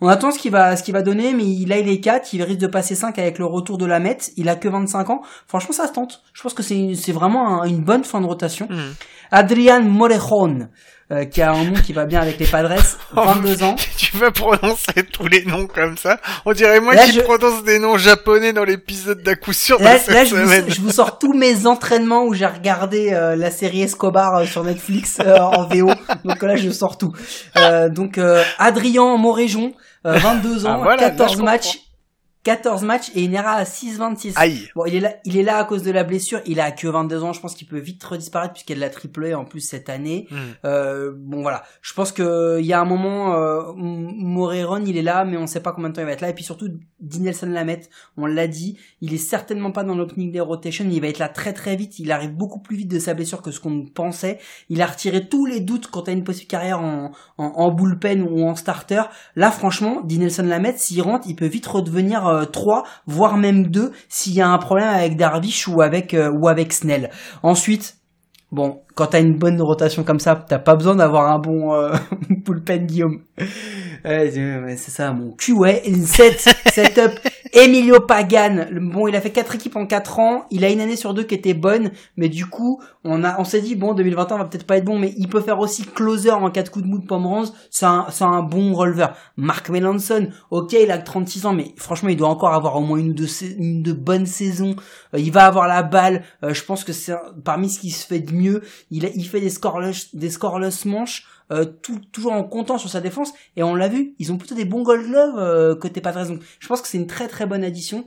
[0.01, 2.43] On attend ce qu'il va, ce qu'il va donner, mais là, il est 4, il
[2.43, 4.17] risque de passer 5 avec le retour de la Met.
[4.35, 5.21] Il a que 25 ans.
[5.47, 6.21] Franchement, ça se tente.
[6.33, 8.67] Je pense que c'est, c'est vraiment une bonne fin de rotation.
[8.69, 8.75] Mmh.
[9.31, 10.67] Adrian Morejon,
[11.11, 12.75] euh, qui a un nom qui va bien avec les Padres,
[13.13, 13.75] 22 ans.
[13.97, 16.19] tu vas prononcer tous les noms comme ça?
[16.45, 19.79] On dirait moi Là, qui je- prononce des noms japonais dans l'épisode d'à coup sûr
[19.79, 23.11] de Là, cette là, je, vous, je vous sors tous mes entraînements où j'ai regardé
[23.11, 25.89] euh, la série Escobar euh, sur Netflix euh, en VO.
[26.25, 27.11] Donc là, je sors tout.
[27.57, 29.73] Euh, donc euh, Adrien Moréjon,
[30.05, 31.79] euh, 22 ans, Ah, voilà, là, 14 je matchs,
[32.43, 34.33] 14 matchs et une ERA à 6,26.
[34.35, 34.69] Aïe.
[34.75, 36.41] Bon, il est là, il est là à cause de la blessure.
[36.45, 37.31] Il a que 22 ans.
[37.31, 39.61] Je pense qu'il peut vite redisparaître puisqu'il y a de la triple A en plus
[39.61, 40.27] cette année.
[40.29, 40.35] Hmm.
[40.65, 45.01] Euh, bon voilà, je pense que il y a un moment, euh, Moreron il est
[45.03, 46.29] là, mais on sait pas combien de temps il va être là.
[46.29, 46.67] Et puis surtout,
[46.99, 50.85] Dinelson Lamette, on l'a dit, il est certainement pas dans l'opening day rotation.
[50.89, 51.99] Il va être là très très vite.
[51.99, 54.39] Il arrive beaucoup plus vite de sa blessure que ce qu'on pensait.
[54.67, 58.21] Il a retiré tous les doutes quant à une possible carrière en, en, en bullpen
[58.21, 59.03] ou en starter.
[59.37, 63.91] Là, franchement, Dinelson Lamette, s'il rentre, il peut vite redevenir euh, 3, voire même 2
[64.09, 67.09] s'il y a un problème avec Darvish ou avec euh, ou avec Snell.
[67.41, 67.97] Ensuite,
[68.53, 71.93] Bon, quand t'as une bonne rotation comme ça, t'as pas besoin d'avoir un bon euh,
[72.29, 73.21] bullpen Guillaume.
[74.05, 74.29] Ouais,
[74.77, 75.81] c'est ça, mon cul, ouais.
[76.05, 76.39] Set,
[76.73, 77.11] setup,
[77.53, 78.65] Emilio Pagan.
[78.81, 80.45] Bon, il a fait quatre équipes en quatre ans.
[80.51, 83.43] Il a une année sur deux qui était bonne, mais du coup, on a, on
[83.45, 86.31] s'est dit, bon, 2021 va peut-être pas être bon, mais il peut faire aussi closer
[86.31, 87.53] en quatre coups de mou de Pomeranz.
[87.71, 89.15] C'est un, c'est un bon releveur.
[89.37, 92.81] Mark Melanson, ok, il a que 36 ans, mais franchement, il doit encore avoir au
[92.81, 94.75] moins une ou deux, sais- une de bonnes saisons.
[95.15, 96.23] Euh, il va avoir la balle.
[96.43, 97.13] Euh, je pense que c'est
[97.45, 98.61] parmi ce qui se fait de mieux.
[98.95, 101.65] Il, fait des scoreless, des scoreless manches, euh,
[102.11, 103.33] toujours en comptant sur sa défense.
[103.55, 106.27] Et on l'a vu, ils ont plutôt des bons gold gloves euh, côté Padres.
[106.27, 108.05] Donc, je pense que c'est une très très bonne addition.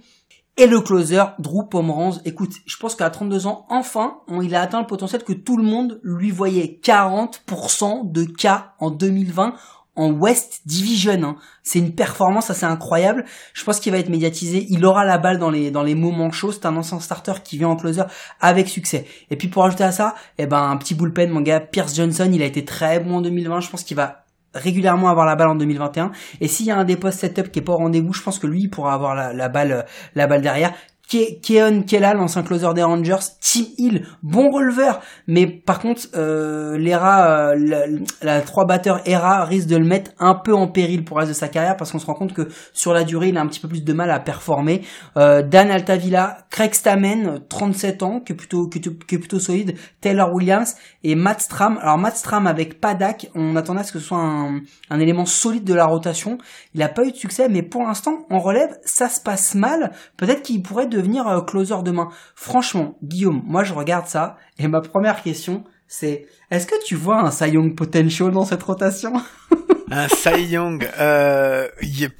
[0.58, 4.80] Et le closer, Drew Pomeranz, écoute, je pense qu'à 32 ans, enfin, il a atteint
[4.80, 6.80] le potentiel que tout le monde lui voyait.
[6.82, 9.54] 40% de cas en 2020
[9.96, 11.22] en West Division.
[11.22, 11.36] hein.
[11.62, 13.24] C'est une performance assez incroyable.
[13.54, 14.66] Je pense qu'il va être médiatisé.
[14.68, 16.52] Il aura la balle dans les dans les moments chauds.
[16.52, 18.02] C'est un ancien starter qui vient en closer
[18.40, 19.06] avec succès.
[19.30, 22.30] Et puis pour ajouter à ça, eh ben un petit bullpen, mon gars, Pierce Johnson,
[22.32, 23.60] il a été très bon en 2020.
[23.60, 26.84] Je pense qu'il va régulièrement avoir la balle en 2021 et s'il y a un
[26.84, 29.14] des postes setup qui est pas au rendez-vous je pense que lui il pourra avoir
[29.14, 30.72] la, balle la balle derrière
[31.08, 37.52] Keon Kellal, l'ancien closer des Rangers, Tim Hill, bon releveur, mais par contre, euh, l'ERA,
[37.52, 41.20] euh, la, trois batteurs ERA risque de le mettre un peu en péril pour le
[41.20, 43.40] reste de sa carrière parce qu'on se rend compte que sur la durée, il a
[43.40, 44.82] un petit peu plus de mal à performer.
[45.16, 50.74] Euh, Dan Altavilla, Craig Stamen, 37 ans, qui est plutôt, qui plutôt solide, Taylor Williams
[51.04, 51.78] et Matt Stram.
[51.80, 55.24] Alors Matt Stram avec Padak, on attendait à ce que ce soit un, un élément
[55.24, 56.38] solide de la rotation.
[56.74, 59.92] Il n'a pas eu de succès, mais pour l'instant, en relève, ça se passe mal.
[60.16, 62.08] Peut-être qu'il pourrait devenir euh, closer demain.
[62.34, 67.20] Franchement, Guillaume, moi je regarde ça et ma première question c'est est-ce que tu vois
[67.20, 69.12] un Cy Young potential dans cette rotation?
[69.90, 72.10] Un Cy Young, euh, il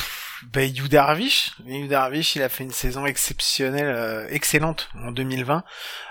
[0.53, 5.65] ben, Yu Darvish, Yu Darvish, il a fait une saison exceptionnelle, euh, excellente en 2020.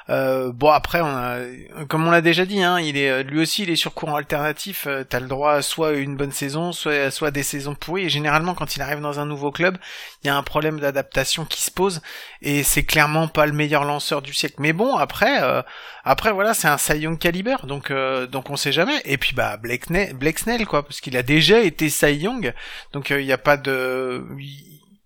[0.10, 1.40] Euh, bon après, on a,
[1.88, 4.86] comme on l'a déjà dit, hein, il est lui aussi il est sur courant alternatif.
[4.88, 8.06] Euh, T'as le droit à soit une bonne saison, soit des saisons pourries.
[8.06, 9.78] Et généralement, quand il arrive dans un nouveau club,
[10.24, 12.02] il y a un problème d'adaptation qui se pose
[12.42, 14.56] et c'est clairement pas le meilleur lanceur du siècle.
[14.60, 15.62] Mais bon, après, euh,
[16.04, 19.02] après voilà, c'est un Cy Young caliber, donc euh, donc on sait jamais.
[19.06, 22.54] Et puis bah Blake, Blake Snell quoi, parce qu'il a déjà été Cy Young,
[22.94, 24.24] donc il n'y a pas de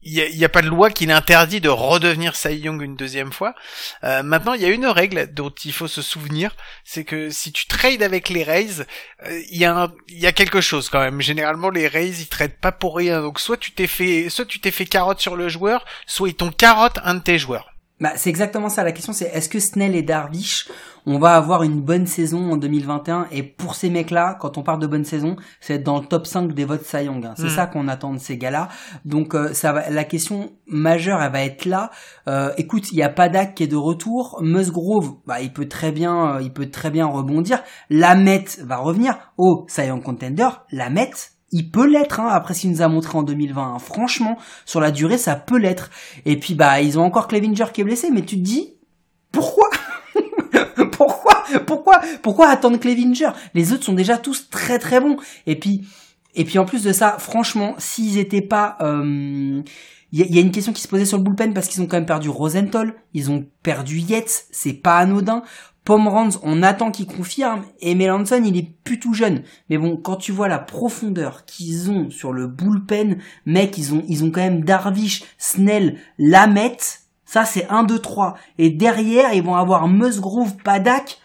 [0.01, 3.53] il n'y a, pas de loi qui l'interdit de redevenir Cy Young une deuxième fois.
[4.05, 7.51] Euh, maintenant, il y a une règle dont il faut se souvenir, c'est que si
[7.51, 8.85] tu trades avec les Rays,
[9.25, 11.19] euh, il y, a quelque chose quand même.
[11.19, 13.21] Généralement, les Rays, ils traitent pas pour rien.
[13.21, 16.35] Donc, soit tu t'es fait, soit tu t'es fait carotte sur le joueur, soit ils
[16.35, 17.68] t'ont carotte un de tes joueurs.
[17.99, 18.83] Bah, c'est exactement ça.
[18.83, 20.69] La question, c'est est-ce que Snell et Darvish,
[21.05, 24.79] on va avoir une bonne saison en 2021 Et pour ces mecs-là, quand on parle
[24.79, 27.25] de bonne saison, c'est être dans le top 5 des votes Cy Young.
[27.25, 27.33] Hein.
[27.35, 27.49] C'est mm.
[27.49, 28.69] ça qu'on attend de ces gars-là.
[29.05, 29.89] Donc, euh, ça va.
[29.89, 31.91] La question majeure, elle va être là.
[32.27, 34.39] Euh, écoute, il y a Padak qui est de retour.
[34.41, 37.61] Musgrove, bah, il peut très bien, euh, il peut très bien rebondir.
[37.89, 39.17] Lamet va revenir.
[39.37, 40.49] Oh, Cy Young contender.
[40.71, 41.11] Lamet,
[41.51, 43.75] il peut l'être hein, après ce qu'il nous a montré en 2020.
[43.75, 43.79] Hein.
[43.79, 45.89] Franchement, sur la durée, ça peut l'être.
[46.25, 48.73] Et puis bah ils ont encore Clevinger qui est blessé, mais tu te dis
[49.31, 49.69] pourquoi
[50.91, 55.17] Pourquoi Pourquoi Pourquoi attendre Clevinger Les autres sont déjà tous très très bons.
[55.45, 55.85] Et puis
[56.35, 59.61] et puis en plus de ça, franchement, s'ils étaient pas euh,
[60.11, 61.97] il y, a une question qui se posait sur le bullpen parce qu'ils ont quand
[61.97, 65.43] même perdu Rosenthal, ils ont perdu Yates, c'est pas anodin.
[65.89, 69.41] Pomeranz, on attend qu'il confirme, et Melanson, il est plus tout jeune.
[69.71, 74.03] Mais bon, quand tu vois la profondeur qu'ils ont sur le bullpen, mec, ils ont,
[74.07, 78.37] ils ont quand même Darvish, Snell, Lamette, ça c'est 1, 2, 3.
[78.59, 81.17] Et derrière, ils vont avoir Musgrove, Padak,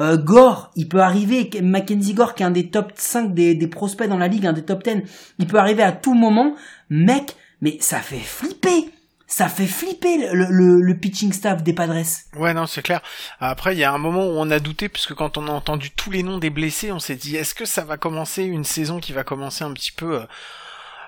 [0.00, 3.68] euh, Gore, il peut arriver, Mackenzie Gore, qui est un des top 5 des, des
[3.68, 5.02] prospects dans la ligue, un des top 10,
[5.38, 6.56] il peut arriver à tout moment.
[6.90, 8.90] Mec, mais ça fait flipper
[9.28, 12.02] ça fait flipper le, le, pitching staff des Padres.
[12.34, 13.02] Ouais, non, c'est clair.
[13.40, 15.90] Après, il y a un moment où on a douté, puisque quand on a entendu
[15.90, 19.00] tous les noms des blessés, on s'est dit, est-ce que ça va commencer une saison
[19.00, 20.22] qui va commencer un petit peu...
[20.22, 20.26] Euh,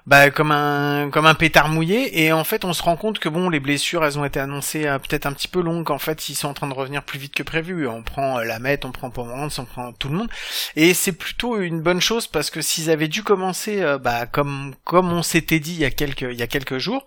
[0.06, 2.24] bah, comme un comme un pétard mouillé.
[2.24, 4.86] Et en fait on se rend compte que bon les blessures elles ont été annoncées
[4.86, 5.90] euh, peut-être un petit peu longues.
[5.90, 7.86] En fait ils sont en train de revenir plus vite que prévu.
[7.86, 10.30] On prend euh, la Met on prend Pomerantz on prend tout le monde.
[10.76, 14.74] Et c'est plutôt une bonne chose parce que s'ils avaient dû commencer euh, bah comme
[14.84, 17.04] comme on s'était dit il y a quelques il y a quelques jours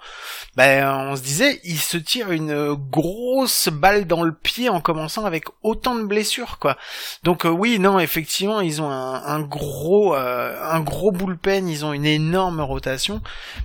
[0.55, 5.25] bah on se disait ils se tirent une grosse balle dans le pied en commençant
[5.25, 6.77] avec autant de blessures quoi.
[7.23, 11.67] Donc oui non effectivement ils ont un, un gros un gros bullpen.
[11.67, 12.82] Ils ont une énorme rotation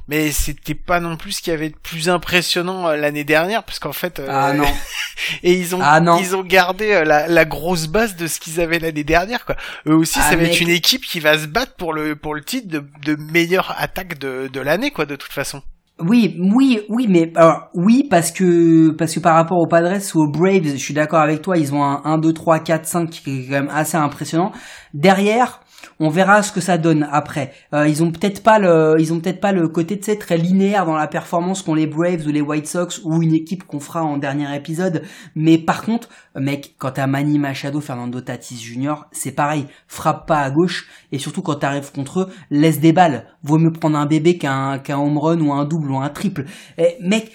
[0.09, 3.79] mais c'était pas non plus ce qui avait de plus impressionnant euh, l'année dernière, parce
[3.79, 4.65] qu'en fait, euh, ah non,
[5.43, 8.79] et ils ont ah, ils ont gardé euh, la, grosse base de ce qu'ils avaient
[8.79, 9.57] l'année dernière, quoi.
[9.87, 12.35] Eux aussi, ça ah, va être une équipe qui va se battre pour le pour
[12.35, 15.63] le titre de, de meilleure attaque de, de l'année, quoi, de toute façon.
[16.01, 20.23] Oui, oui, oui, mais alors oui parce que parce que par rapport aux Padres ou
[20.23, 23.11] aux Braves, je suis d'accord avec toi, ils ont un 1 2 3 4 5
[23.11, 24.53] qui est quand même assez impressionnant.
[24.95, 25.61] Derrière,
[26.01, 27.53] on verra ce que ça donne après.
[27.75, 30.87] Euh, ils ont peut-être pas le, ils ont peut-être pas le côté de très linéaire
[30.87, 34.03] dans la performance qu'ont les Braves ou les White Sox ou une équipe qu'on fera
[34.03, 35.03] en dernier épisode.
[35.35, 39.67] Mais par contre, mec, quand t'as Manny Machado, Fernando Tatis Jr., c'est pareil.
[39.87, 43.27] Frappe pas à gauche et surtout quand t'arrives contre eux, laisse des balles.
[43.43, 46.45] Vaut mieux prendre un bébé qu'un qu'un home run ou un double ou un triple.
[46.77, 47.31] Et, mec,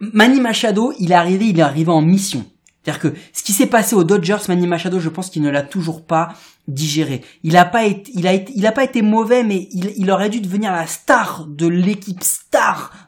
[0.00, 2.44] Manny Machado, il est arrivé, il est arrivé en mission.
[2.86, 5.62] C'est-à-dire que ce qui s'est passé aux Dodgers, Manny Machado, je pense qu'il ne l'a
[5.62, 6.28] toujours pas
[6.68, 7.22] digéré.
[7.42, 10.08] Il a pas été, il a été, il a pas été mauvais, mais il, il
[10.08, 12.22] aurait dû devenir la star de l'équipe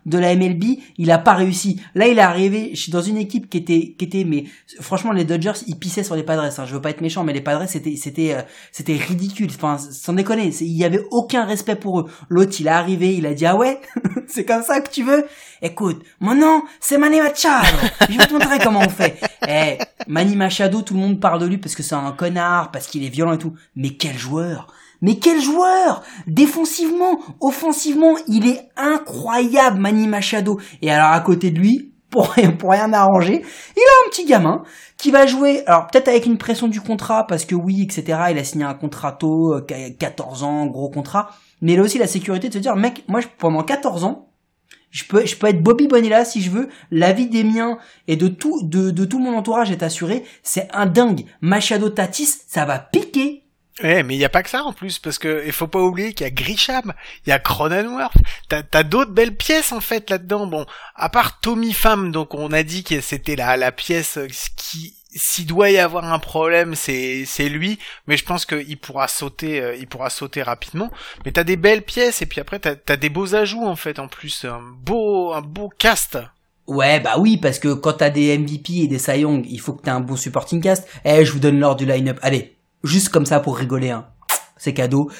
[0.06, 0.64] de la MLB.
[0.96, 1.80] Il a pas réussi.
[1.94, 4.44] Là, il est arrivé dans une équipe qui était, qui était, mais
[4.80, 6.44] franchement, les Dodgers, ils pissaient sur les Padres.
[6.44, 6.64] Hein.
[6.66, 9.50] Je veux pas être méchant, mais les Padres, c'était, c'était, euh, c'était ridicule.
[9.54, 12.10] Enfin, sans déconner, il y avait aucun respect pour eux.
[12.28, 13.80] L'autre, il est arrivé, il a dit ah ouais,
[14.26, 15.26] c'est comme ça que tu veux?
[15.62, 17.66] Écoute, mon nom, c'est Manny Machado.
[18.08, 19.20] Je vais te montrer comment on fait.
[19.46, 22.86] Eh, Manny Machado, tout le monde parle de lui parce que c'est un connard, parce
[22.86, 23.54] qu'il est violent et tout.
[23.76, 24.72] Mais quel joueur?
[25.00, 30.58] Mais quel joueur Défensivement, offensivement, il est incroyable, Manny Machado.
[30.82, 33.42] Et alors à côté de lui, pour rien, pour rien arranger.
[33.76, 34.62] Il a un petit gamin
[34.96, 38.18] qui va jouer, alors peut-être avec une pression du contrat, parce que oui, etc.
[38.30, 39.60] Il a signé un contrat tôt,
[39.98, 41.30] 14 ans, gros contrat.
[41.60, 44.28] Mais il a aussi la sécurité de se dire, mec, moi pendant 14 ans,
[44.90, 46.68] je peux, je peux être Bobby Bonilla si je veux.
[46.90, 50.24] La vie des miens et de tout, de, de tout mon entourage est assurée.
[50.42, 51.24] C'est un dingue.
[51.42, 53.37] Machado Tatis, ça va piquer.
[53.82, 55.80] Ouais, mais il y a pas que ça en plus, parce que il faut pas
[55.80, 56.92] oublier qu'il y a Grisham,
[57.24, 58.16] il y a Cronenworth,
[58.48, 60.46] t'as as, d'autres belles pièces en fait là-dedans.
[60.46, 64.18] Bon, à part Tommy Pham, donc on a dit que c'était la, la pièce
[64.56, 69.08] qui s'il doit y avoir un problème, c'est c'est lui, mais je pense qu'il pourra
[69.08, 70.90] sauter, euh, il pourra sauter rapidement.
[71.24, 73.98] Mais t'as des belles pièces et puis après t'as as des beaux ajouts en fait
[73.98, 76.18] en plus, un beau un beau cast.
[76.66, 79.72] Ouais, bah oui, parce que quand t'as des MVP et des Cy Young, il faut
[79.72, 80.86] que t'aies un bon supporting cast.
[81.04, 82.18] Eh, je vous donne l'ordre du line-up.
[82.20, 84.06] Allez, juste comme ça pour rigoler, hein.
[84.56, 85.10] C'est cadeau.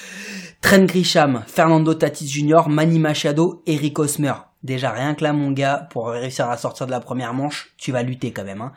[0.61, 4.35] Trent Grisham, Fernando Tatis Jr., Manny Machado, Eric Osmer.
[4.65, 7.93] Déjà, rien que là, mon gars, pour réussir à sortir de la première manche, tu
[7.93, 8.73] vas lutter quand même, hein.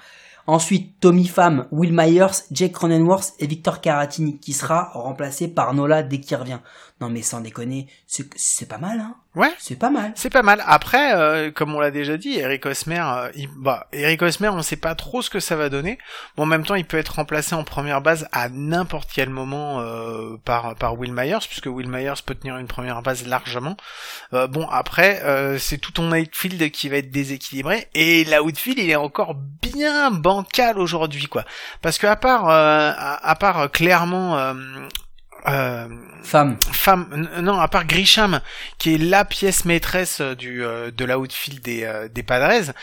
[0.48, 6.02] Ensuite, Tommy Pham, Will Myers, Jake Cronenworth et Victor Caratini, qui sera remplacé par Nola
[6.02, 6.60] dès qu'il revient.
[7.02, 9.52] Non mais sans déconner, c'est pas mal, hein Ouais.
[9.60, 10.12] C'est pas mal.
[10.16, 10.62] C'est pas mal.
[10.68, 14.62] Après, euh, comme on l'a déjà dit, Eric Osmer, euh, il, bah, Eric Osmer, on
[14.62, 15.98] sait pas trop ce que ça va donner.
[16.36, 19.80] Bon, en même temps, il peut être remplacé en première base à n'importe quel moment
[19.80, 23.78] euh, par par Will Myers, puisque Will Myers peut tenir une première base largement.
[24.32, 25.22] bon, après,
[25.60, 30.78] c'est tout ton outfield qui va être déséquilibré, et l'outfield, il est encore bien bancal
[30.78, 31.46] aujourd'hui, quoi.
[31.82, 34.54] Parce que à part à, part clairement
[35.48, 35.88] euh,
[36.24, 36.58] femme.
[36.72, 37.28] Femme.
[37.42, 38.42] Non, à part Grisham,
[38.78, 42.74] qui est la pièce maîtresse du euh, de l'outfield des euh, des Padres.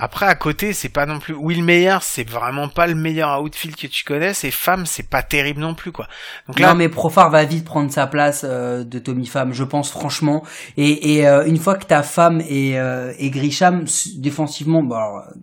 [0.00, 3.74] Après, à côté, c'est pas non plus Will Meyer, c'est vraiment pas le meilleur outfield
[3.74, 6.06] que tu connaisses, et Femme, c'est pas terrible non plus, quoi.
[6.46, 9.64] Donc là, non, mais Profar va vite prendre sa place euh, de Tommy Femme, je
[9.64, 10.44] pense franchement.
[10.76, 13.86] Et, et euh, une fois que ta Femme et, euh, et Grisham
[14.18, 14.96] défensivement, bon,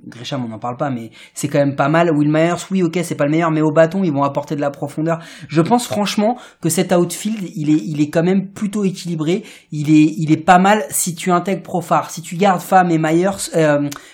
[0.07, 2.09] Grisham, on n'en parle pas, mais c'est quand même pas mal.
[2.11, 4.61] Will Myers, oui, ok, c'est pas le meilleur, mais au bâton, ils vont apporter de
[4.61, 5.19] la profondeur.
[5.49, 9.43] Je pense franchement que cet outfield, il est, il est quand même plutôt équilibré.
[9.73, 12.97] Il est, il est pas mal si tu intègres Profar, si tu gardes Femme et
[12.97, 13.51] Myers,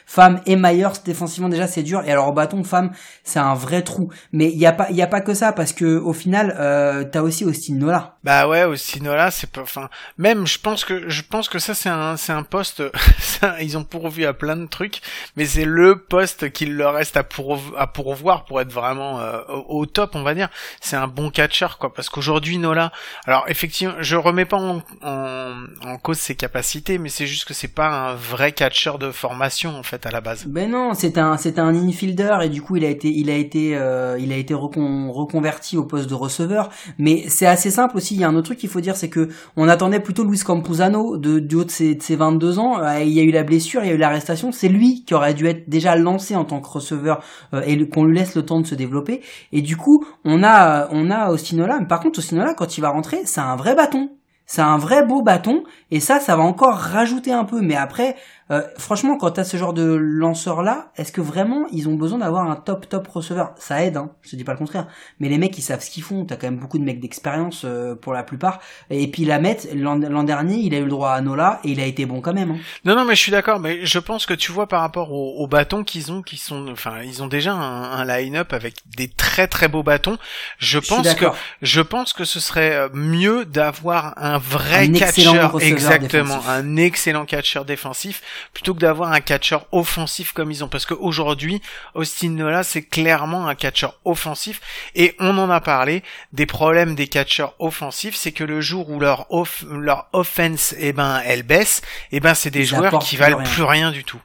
[0.07, 2.03] Femme et Myers défensivement déjà c'est dur.
[2.05, 2.91] Et alors au bâton femme
[3.23, 4.09] c'est un vrai trou.
[4.31, 6.55] Mais il y a pas il y a pas que ça parce que au final
[6.59, 8.15] euh, t'as aussi Austin Nola.
[8.23, 11.73] Bah ouais Austin Nola c'est pas enfin même je pense que je pense que ça
[11.73, 12.83] c'est un c'est un poste
[13.61, 15.01] ils ont pourvu à plein de trucs
[15.35, 20.15] mais c'est le poste qu'il leur reste à, pourvoir pour être vraiment euh, au, top
[20.15, 20.49] on va dire.
[20.79, 21.93] C'est un bon catcher quoi.
[21.93, 22.91] Parce qu'aujourd'hui Nola
[23.25, 27.67] alors effectivement je remets pas en, en, cause ses capacités mais c'est juste que c'est
[27.67, 31.59] pas un vrai catcher de formation en fait à la Ben non, c'est un c'est
[31.59, 34.53] un infielder et du coup il a été il a été euh, il a été
[34.53, 36.69] reconverti au poste de receveur.
[36.97, 38.15] Mais c'est assez simple aussi.
[38.15, 40.39] Il y a un autre truc qu'il faut dire, c'est que on attendait plutôt Luis
[40.39, 42.81] Campuzano de du haut de ses, de ses 22 ans.
[42.81, 44.51] Euh, il y a eu la blessure, il y a eu l'arrestation.
[44.51, 48.05] C'est lui qui aurait dû être déjà lancé en tant que receveur euh, et qu'on
[48.05, 49.21] lui laisse le temps de se développer.
[49.51, 51.79] Et du coup on a on a Ostinola.
[51.79, 54.09] Mais par contre Ostinola quand il va rentrer, c'est un vrai bâton.
[54.51, 57.61] C'est un vrai beau bâton et ça, ça va encore rajouter un peu.
[57.61, 58.17] Mais après,
[58.51, 62.19] euh, franchement, quand t'as ce genre de lanceur là, est-ce que vraiment ils ont besoin
[62.19, 63.53] d'avoir un top top receveur?
[63.57, 64.87] Ça aide, hein, je te dis pas le contraire.
[65.19, 66.25] Mais les mecs, ils savent ce qu'ils font.
[66.25, 68.59] T'as quand même beaucoup de mecs d'expérience euh, pour la plupart.
[68.89, 71.79] Et puis la mettre l'an dernier, il a eu le droit à Nola et il
[71.79, 72.51] a été bon quand même.
[72.51, 72.57] Hein.
[72.83, 73.59] Non, non, mais je suis d'accord.
[73.61, 77.01] Mais je pense que tu vois par rapport aux, bâtons qu'ils ont, qui sont, enfin,
[77.03, 80.17] ils ont déjà un, line-up avec des très très beaux bâtons.
[80.57, 81.25] Je pense que
[81.61, 85.29] je pense que ce serait euh, mieux d'avoir un vrai catcher,
[85.61, 88.21] exactement, un excellent catcher défensif
[88.53, 90.67] plutôt que d'avoir un catcheur offensif comme ils ont.
[90.67, 91.61] Parce qu'aujourd'hui,
[91.95, 94.61] Austin Nola, c'est clairement un catcheur offensif.
[94.95, 98.99] Et on en a parlé, des problèmes des catcheurs offensifs, c'est que le jour où
[98.99, 103.43] leur, off, leur offense, eh ben, elle baisse, eh ben, c'est des joueurs qui valent
[103.43, 104.21] plus rien du tout.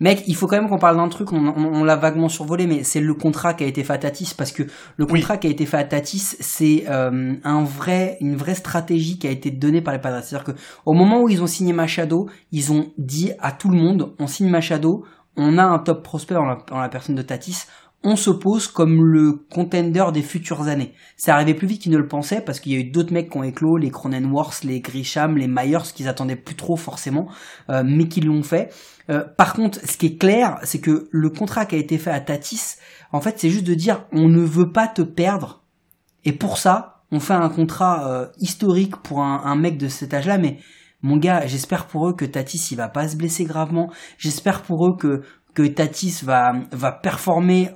[0.00, 3.00] Mec, il faut quand même qu'on parle d'un truc, on, l'a vaguement survolé, mais c'est
[3.00, 4.64] le contrat qui a été fait à Tatis, parce que
[4.96, 9.18] le contrat qui a été fait à Tatis, c'est euh, un vrai, une vraie stratégie
[9.18, 10.20] qui a été donnée par les Padres.
[10.22, 13.76] C'est-à-dire que au moment où ils ont signé Machado, ils ont dit à tout le
[13.76, 15.04] monde, on signe Machado,
[15.36, 17.66] on a un top prospect en la, personne de Tatis,
[18.02, 20.94] on se pose comme le contender des futures années.
[21.16, 23.30] C'est arrivé plus vite qu'ils ne le pensaient parce qu'il y a eu d'autres mecs
[23.30, 27.28] qui ont éclos, les Cronenworth, les Grisham, les Myers, qu'ils attendaient plus trop forcément,
[27.68, 28.72] euh, mais qui l'ont fait.
[29.10, 32.10] Euh, par contre, ce qui est clair, c'est que le contrat qui a été fait
[32.10, 32.76] à Tatis,
[33.12, 35.62] en fait, c'est juste de dire on ne veut pas te perdre.
[36.24, 40.38] Et pour ça, on fait un contrat euh, historique pour un, mec de cet âge-là,
[40.38, 40.58] mais
[41.02, 43.90] mon gars, j'espère pour eux que Tatis il va pas se blesser gravement.
[44.16, 45.22] J'espère pour eux que
[45.54, 47.70] que Tatis va va performer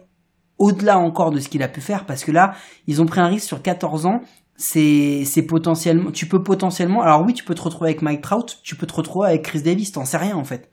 [0.59, 2.55] au-delà encore de ce qu'il a pu faire parce que là,
[2.87, 4.21] ils ont pris un risque sur 14 ans.
[4.57, 8.59] C'est c'est potentiellement tu peux potentiellement alors oui, tu peux te retrouver avec Mike Trout,
[8.63, 10.71] tu peux te retrouver avec Chris Davis, t'en sais rien en fait.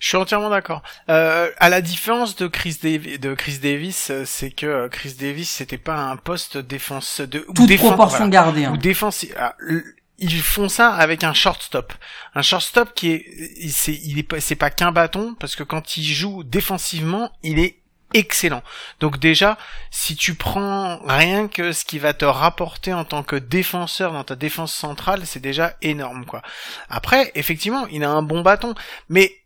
[0.00, 0.82] Je suis entièrement d'accord.
[1.10, 5.14] Euh, à la différence de Chris, Davi- de Chris Davis, euh, c'est que euh, Chris
[5.20, 8.30] Davis c'était pas un poste défense de ou Toute défense- proportion voilà.
[8.30, 8.64] gardée.
[8.64, 8.72] hein.
[8.72, 9.26] ou défense.
[9.38, 9.84] ah, l-
[10.18, 11.92] Ils font ça avec un shortstop.
[12.34, 16.04] Un shortstop qui est, c'est, il est c'est pas qu'un bâton parce que quand il
[16.04, 17.76] joue défensivement, il est
[18.18, 18.62] excellent.
[19.00, 19.56] Donc déjà,
[19.90, 24.24] si tu prends rien que ce qui va te rapporter en tant que défenseur dans
[24.24, 26.42] ta défense centrale, c'est déjà énorme quoi.
[26.88, 28.74] Après, effectivement, il a un bon bâton,
[29.08, 29.37] mais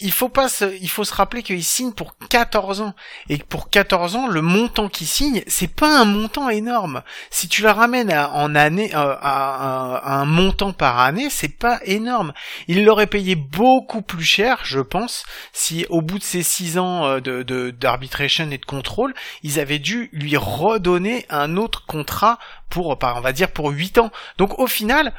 [0.00, 2.94] il faut pas se, il faut se rappeler qu'il signe pour 14 ans.
[3.28, 7.02] Et pour 14 ans, le montant qu'il signe, c'est pas un montant énorme.
[7.30, 11.30] Si tu le ramènes à, en année, euh, à, à- à un montant par année,
[11.30, 12.32] c'est pas énorme.
[12.66, 17.04] Il l'aurait payé beaucoup plus cher, je pense, si au bout de ces 6 ans
[17.06, 22.38] euh, de, d'arbitration et de contrôle, ils avaient dû lui redonner un autre contrat
[22.70, 24.10] pour, on va dire, pour 8 ans.
[24.36, 25.12] Donc au final,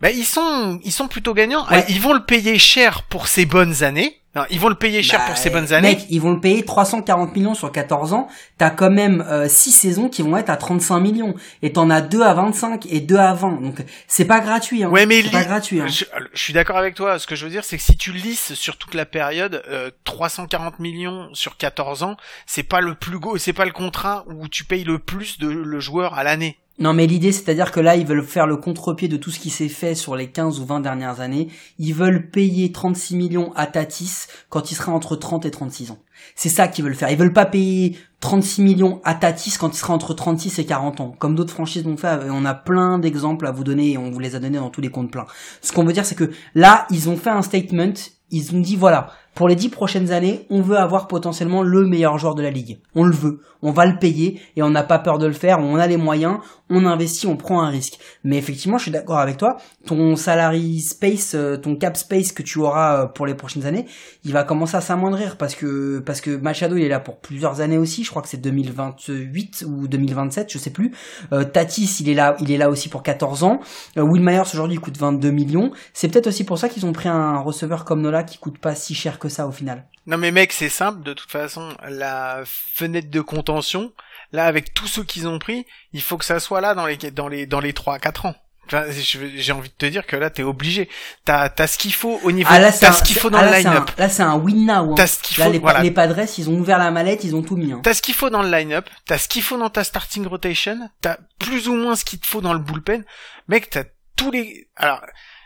[0.00, 1.66] bah, ils sont, ils sont plutôt gagnants.
[1.68, 1.84] Ouais.
[1.88, 4.16] Ils vont le payer cher pour ses bonnes années.
[4.36, 5.96] Non, ils vont le payer cher Bah, pour ses bonnes années.
[5.96, 8.28] Mec, ils vont le payer 340 millions sur 14 ans.
[8.58, 11.34] T'as quand même 6 saisons qui vont être à 35 millions.
[11.62, 13.60] Et t'en as 2 à 25 et 2 à 20.
[13.60, 14.84] Donc c'est pas gratuit.
[14.84, 14.88] Hein.
[14.88, 15.80] Ouais, mais c'est pas gratuit.
[15.80, 15.88] Hein.
[15.88, 17.18] Je, je suis d'accord avec toi.
[17.18, 19.90] Ce que je veux dire, c'est que si tu lisses sur toute la période, euh,
[20.04, 24.46] 340 millions sur 14 ans, c'est pas le plus gros, c'est pas le contrat où
[24.46, 26.56] tu payes le plus de le joueur à l'année.
[26.80, 29.50] Non, mais l'idée, c'est-à-dire que là, ils veulent faire le contre-pied de tout ce qui
[29.50, 31.48] s'est fait sur les 15 ou 20 dernières années.
[31.78, 35.98] Ils veulent payer 36 millions à Tatis quand il sera entre 30 et 36 ans.
[36.34, 37.10] C'est ça qu'ils veulent faire.
[37.10, 41.00] Ils veulent pas payer 36 millions à Tatis quand il sera entre 36 et 40
[41.02, 41.14] ans.
[41.18, 44.18] Comme d'autres franchises l'ont fait, on a plein d'exemples à vous donner et on vous
[44.18, 45.26] les a donnés dans tous les comptes pleins.
[45.60, 47.92] Ce qu'on veut dire, c'est que là, ils ont fait un statement.
[48.30, 52.18] Ils ont dit, voilà, pour les 10 prochaines années, on veut avoir potentiellement le meilleur
[52.18, 52.80] joueur de la ligue.
[52.94, 53.40] On le veut.
[53.62, 55.58] On va le payer et on n'a pas peur de le faire.
[55.60, 56.38] On a les moyens.
[56.70, 57.98] On investit, on prend un risque.
[58.24, 59.56] Mais effectivement, je suis d'accord avec toi.
[59.86, 63.86] Ton salary space, euh, ton cap space que tu auras euh, pour les prochaines années,
[64.24, 67.60] il va commencer à s'amoindrir parce que parce que Machado il est là pour plusieurs
[67.60, 68.04] années aussi.
[68.04, 70.92] Je crois que c'est 2028 ou 2027, je sais plus.
[71.32, 73.60] Euh, Tatis il est là, il est là aussi pour 14 ans.
[73.96, 75.72] Will Myers aujourd'hui coûte 22 millions.
[75.92, 78.74] C'est peut-être aussi pour ça qu'ils ont pris un receveur comme Nola qui coûte pas
[78.74, 79.86] si cher que ça au final.
[80.06, 81.02] Non mais mec, c'est simple.
[81.02, 83.92] De toute façon, la fenêtre de contention,
[84.32, 86.96] là, avec tous ceux qu'ils ont pris, il faut que ça soit là dans les
[86.96, 88.34] dans les dans les trois à quatre ans.
[88.66, 90.88] Enfin, je- j'ai envie de te dire que là, t'es obligé.
[91.24, 92.48] T'as t'as ce qu'il faut au niveau.
[92.52, 93.90] Ah là c'est t'as ce qu'il faut dans ah, le là, un- line-up.
[93.98, 94.92] là c'est un win now.
[94.92, 94.94] hein.
[94.96, 95.52] T'as ce qu'il Là faut.
[95.52, 95.82] les, voilà.
[95.82, 97.72] les Padres ils ont ouvert la mallette, ils ont tout mis.
[97.72, 97.80] Hein.
[97.82, 100.88] T'as ce qu'il faut dans le line-up, t'as ce qu'il faut dans ta starting rotation,
[101.02, 103.04] t'as plus ou moins ce qu'il te faut dans le bullpen.
[103.48, 103.84] Mec, t'as
[104.16, 104.68] tous les...
[104.76, 105.00] Alors,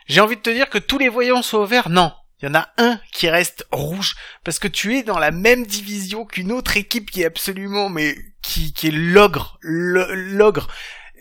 [0.07, 1.89] j'ai envie de te dire que tous les voyants sont au vert.
[1.89, 2.12] Non,
[2.45, 4.14] il y en a un qui reste rouge.
[4.45, 7.88] Parce que tu es dans la même division qu'une autre équipe qui est absolument...
[7.88, 9.59] mais qui, qui est l'ogre.
[9.62, 10.68] L'ogre.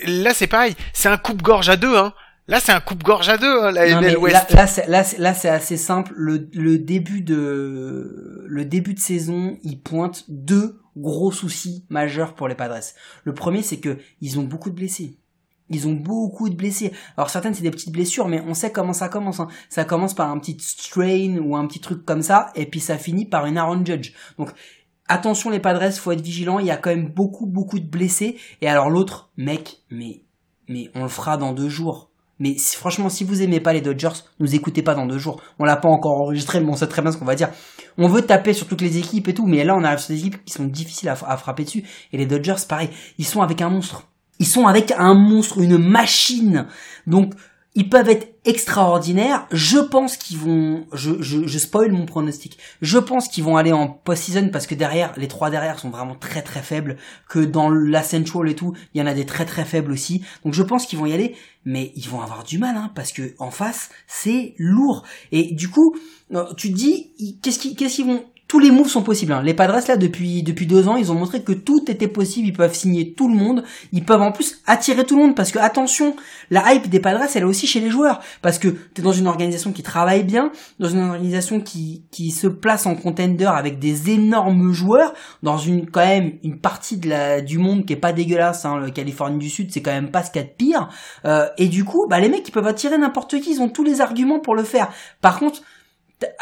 [0.06, 0.76] Là, c'est pareil.
[0.92, 2.14] C'est un coupe-gorge à deux, hein.
[2.48, 4.52] Là, c'est un coupe-gorge à deux, hein, la Non, là, West.
[4.52, 6.12] là, c'est, là, là, assez simple.
[6.18, 12.50] Le, le début de, le début de saison, il pointe deux gros soucis majeurs pour
[12.50, 12.84] les Padres.
[13.24, 15.18] Le premier, c'est que ils ont beaucoup de blessés.
[15.70, 16.92] Ils ont beaucoup de blessés.
[17.18, 19.40] Alors certaines c'est des petites blessures, mais on sait comment ça commence.
[19.40, 19.48] hein.
[19.70, 22.98] Ça commence par un petit strain ou un petit truc comme ça, et puis ça
[22.98, 24.14] finit par une Aaron Judge.
[24.38, 24.52] Donc
[25.08, 26.60] attention les Padres, faut être vigilant.
[26.60, 28.38] Il y a quand même beaucoup beaucoup de blessés.
[28.62, 30.24] Et alors l'autre, mec, mais
[30.68, 32.10] mais on le fera dans deux jours.
[32.40, 35.42] Mais franchement, si vous aimez pas les Dodgers, nous écoutez pas dans deux jours.
[35.60, 37.50] On l'a pas encore enregistré, mais on sait très bien ce qu'on va dire.
[37.98, 40.20] On veut taper sur toutes les équipes et tout, mais là on arrive sur des
[40.20, 41.84] équipes qui sont difficiles à, à frapper dessus.
[42.12, 44.08] Et les Dodgers, pareil, ils sont avec un monstre.
[44.40, 46.66] Ils sont avec un monstre, une machine.
[47.08, 47.34] Donc
[47.76, 49.48] ils peuvent être extraordinaires.
[49.52, 52.58] Je pense qu'ils vont, je, je, je spoil mon pronostic.
[52.82, 56.16] Je pense qu'ils vont aller en post-season parce que derrière, les trois derrière sont vraiment
[56.16, 56.98] très très faibles.
[57.28, 60.24] Que dans la Central et tout, il y en a des très très faibles aussi.
[60.44, 63.12] Donc je pense qu'ils vont y aller, mais ils vont avoir du mal, hein, parce
[63.12, 65.04] que en face, c'est lourd.
[65.32, 65.96] Et du coup,
[66.34, 68.24] euh, tu te dis, qu'est-ce qu'ils, qu'est-ce qu'ils vont
[68.54, 69.34] tous les moves sont possibles.
[69.34, 69.42] Hein.
[69.42, 72.50] Les Padres là depuis depuis deux ans, ils ont montré que tout était possible.
[72.50, 73.64] Ils peuvent signer tout le monde.
[73.92, 76.16] Ils peuvent en plus attirer tout le monde parce que attention,
[76.52, 79.26] la hype des Padres, elle est aussi chez les joueurs parce que t'es dans une
[79.26, 84.12] organisation qui travaille bien, dans une organisation qui qui se place en contender avec des
[84.12, 88.14] énormes joueurs, dans une quand même une partie de la du monde qui est pas
[88.14, 88.66] dégueulasse.
[88.66, 88.78] Hein.
[88.78, 90.90] Le Californie du Sud, c'est quand même pas ce qu'il y a de pire.
[91.26, 93.54] Euh, et du coup, bah les mecs, ils peuvent attirer n'importe qui.
[93.54, 94.90] Ils ont tous les arguments pour le faire.
[95.22, 95.64] Par contre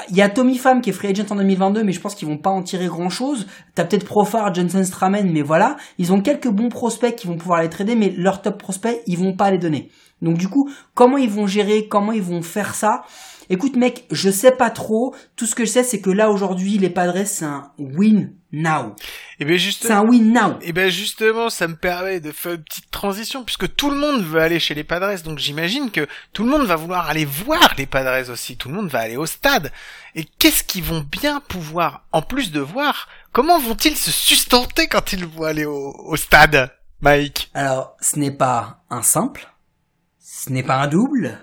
[0.10, 2.28] il y a Tommy Pham qui est free agent en 2022, mais je pense qu'ils
[2.28, 3.48] vont pas en tirer grand chose.
[3.76, 5.78] T'as peut-être Profar, Johnson Stramen, mais voilà.
[5.98, 9.18] Ils ont quelques bons prospects qui vont pouvoir les trader, mais leurs top prospects, ils
[9.18, 9.90] vont pas les donner.
[10.22, 13.04] Donc du coup, comment ils vont gérer, comment ils vont faire ça?
[13.50, 15.16] Écoute mec, je sais pas trop.
[15.36, 18.96] Tout ce que je sais, c'est que là aujourd'hui, les Padres, c'est un win now.
[19.40, 20.60] Et bien C'est justement, un win now.
[20.62, 24.24] et ben justement, ça me permet de faire une petite transition puisque tout le monde
[24.24, 27.74] veut aller chez les Padres, donc j'imagine que tout le monde va vouloir aller voir
[27.78, 28.58] les Padres aussi.
[28.58, 29.72] Tout le monde va aller au stade.
[30.16, 35.14] Et qu'est-ce qu'ils vont bien pouvoir, en plus de voir, comment vont-ils se sustenter quand
[35.14, 37.50] ils vont aller au, au stade, Mike?
[37.54, 39.48] Alors, ce n'est pas un simple,
[40.20, 41.40] ce n'est pas un double,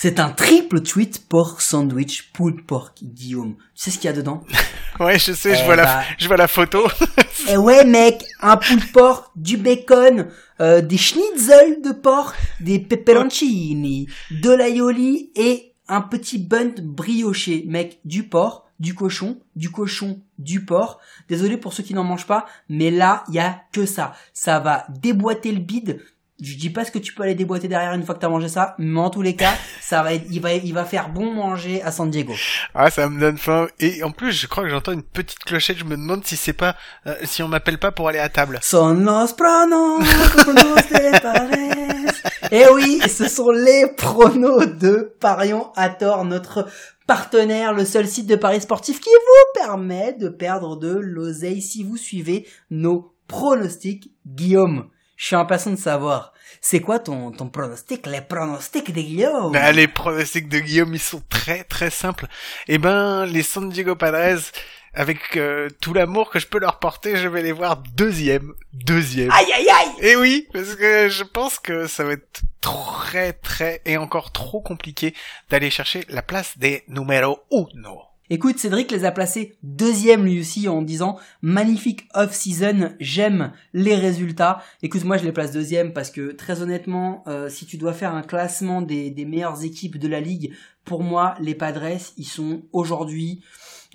[0.00, 3.56] c'est un triple tweet pork sandwich pulled pork, Guillaume.
[3.74, 4.44] Tu sais ce qu'il y a dedans?
[5.00, 6.02] Ouais, je sais, je Eh vois la, bah.
[6.18, 6.88] je vois la photo.
[7.50, 10.26] Eh ouais mec, un pulled pork, du bacon,
[10.60, 18.00] euh, des schnitzel de porc, des pepperoncini, de l'aioli et un petit bun brioché, mec,
[18.04, 20.98] du porc, du cochon, du cochon, du porc.
[21.28, 24.14] Désolé pour ceux qui n'en mangent pas, mais là, il y a que ça.
[24.32, 26.00] Ça va déboîter le bide.
[26.40, 28.48] Je dis pas ce que tu peux aller déboîter derrière une fois que t'as mangé
[28.48, 31.32] ça, mais en tous les cas, ça va être, il va, il va faire bon
[31.32, 32.32] manger à San Diego.
[32.74, 33.66] Ah, ça me donne faim.
[33.80, 35.78] Et en plus, je crois que j'entends une petite clochette.
[35.78, 36.76] Je me demande si c'est pas,
[37.06, 38.60] euh, si on m'appelle pas pour aller à table.
[38.62, 40.04] Son los pronos.
[42.50, 46.66] Eh oui, ce sont les pronos de Parion à tort, notre
[47.06, 51.82] partenaire, le seul site de paris sportif qui vous permet de perdre de l'oseille si
[51.82, 54.12] vous suivez nos pronostics.
[54.26, 59.52] Guillaume, je suis impatient de savoir, c'est quoi ton, ton pronostic, les pronostics de Guillaume?
[59.52, 62.28] Bah, les pronostics de Guillaume, ils sont très très simples.
[62.68, 64.40] Eh ben, les San Diego Padres,
[64.94, 69.32] avec euh, tout l'amour que je peux leur porter, je vais les voir deuxième, deuxième.
[69.32, 73.82] Aïe aïe aïe Et oui, parce que je pense que ça va être très très
[73.86, 75.14] et encore trop compliqué
[75.50, 78.07] d'aller chercher la place des numéro uno.
[78.30, 84.62] Écoute, Cédric les a placés deuxième lui aussi en disant magnifique off-season, j'aime les résultats.
[84.82, 88.14] Écoute, moi je les place deuxième parce que très honnêtement, euh, si tu dois faire
[88.14, 90.52] un classement des, meilleures équipes de la ligue,
[90.84, 93.42] pour moi les Padres, ils sont aujourd'hui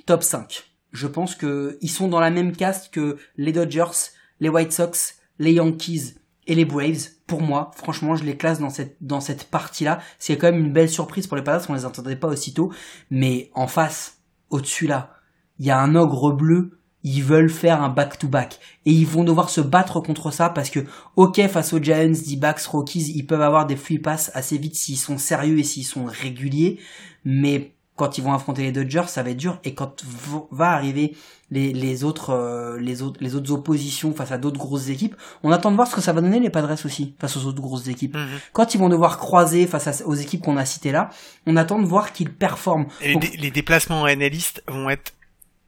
[0.08, 0.64] top 5.
[0.94, 5.20] Je pense que ils sont dans la même caste que les Dodgers, les White Sox,
[5.38, 6.16] les Yankees
[6.48, 7.10] et les Braves.
[7.28, 8.60] Pour moi, franchement, je les classe
[9.00, 10.00] dans cette partie-là.
[10.18, 12.74] C'est quand même une belle surprise pour les Padres, on les entendait pas aussitôt,
[13.12, 14.23] mais en face,
[14.54, 15.18] au-dessus là,
[15.60, 18.60] il y a un ogre bleu, ils veulent faire un back-to-back.
[18.86, 20.80] Et ils vont devoir se battre contre ça parce que,
[21.16, 24.98] ok, face aux Giants, D-backs, Rockies, ils peuvent avoir des free pass assez vite s'ils
[24.98, 26.80] sont sérieux et s'ils sont réguliers.
[27.26, 29.60] Mais quand ils vont affronter les Dodgers, ça va être dur.
[29.64, 30.04] Et quand
[30.52, 31.16] va arriver
[31.52, 35.52] les, les autres, euh, les autres, les autres oppositions face à d'autres grosses équipes, on
[35.52, 37.88] attend de voir ce que ça va donner les Padres aussi face aux autres grosses
[37.88, 38.18] équipes.
[38.52, 41.12] Quand ils vont devoir croiser face à- aux équipes qu'on a citées là,
[41.46, 42.88] on attend de voir qu'ils performent.
[43.02, 44.06] Et les, Donc, dé- les déplacements en
[44.68, 45.14] vont être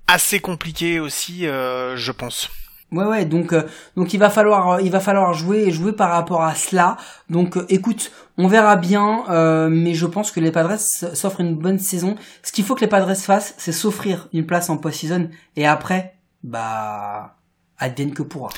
[0.07, 2.49] assez compliqués aussi, euh, je pense.
[2.91, 3.63] Ouais ouais donc euh,
[3.97, 6.97] donc il va falloir il va falloir jouer et jouer par rapport à cela.
[7.29, 11.55] Donc euh, écoute on verra bien euh, mais je pense que les Padres s'offrent une
[11.55, 12.15] bonne saison.
[12.43, 15.29] Ce qu'il faut que les Padres fassent c'est s'offrir une place en post-season.
[15.55, 17.36] Et après bah
[17.78, 18.49] que pourra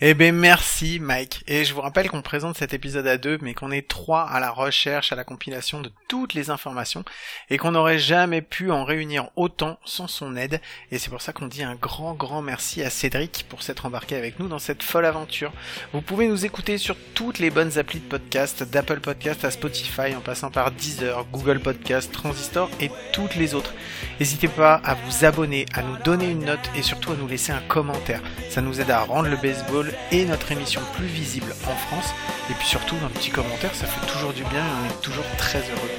[0.00, 1.44] Eh ben merci Mike.
[1.46, 4.40] Et je vous rappelle qu'on présente cet épisode à deux, mais qu'on est trois à
[4.40, 7.04] la recherche, à la compilation de toutes les informations,
[7.50, 10.60] et qu'on n'aurait jamais pu en réunir autant sans son aide.
[10.90, 14.16] Et c'est pour ça qu'on dit un grand grand merci à Cédric pour s'être embarqué
[14.16, 15.52] avec nous dans cette folle aventure.
[15.92, 20.14] Vous pouvez nous écouter sur toutes les bonnes applis de podcast, d'Apple Podcast à Spotify,
[20.16, 23.74] en passant par Deezer, Google Podcast, Transistor et toutes les autres.
[24.18, 27.52] N'hésitez pas à vous abonner, à nous donner une note et surtout à nous laisser
[27.52, 28.22] un commentaire.
[28.62, 32.12] Nous aide à rendre le baseball et notre émission plus visible en France.
[32.50, 35.24] Et puis surtout, un petit commentaire, ça fait toujours du bien et on est toujours
[35.38, 35.90] très heureux.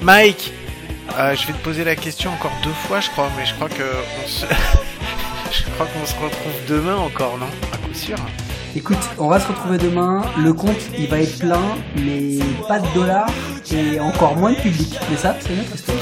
[0.00, 0.52] Mike,
[1.18, 3.68] euh, je vais te poser la question encore deux fois, je crois, mais je crois
[3.68, 3.74] que
[5.52, 7.48] je crois qu'on se retrouve demain encore, non?
[7.72, 8.16] À coup sûr.
[8.74, 12.86] Écoute on va se retrouver demain le compte il va être plein mais pas de
[12.94, 13.30] dollars
[13.72, 15.98] et encore moins de public mais ça c'est notre histoire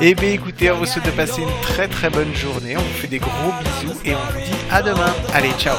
[0.00, 2.76] Eh bien écoutez, on vous souhaite de passer une très très bonne journée.
[2.76, 5.14] On vous fait des gros bisous et on vous dit à demain.
[5.32, 5.76] Allez, ciao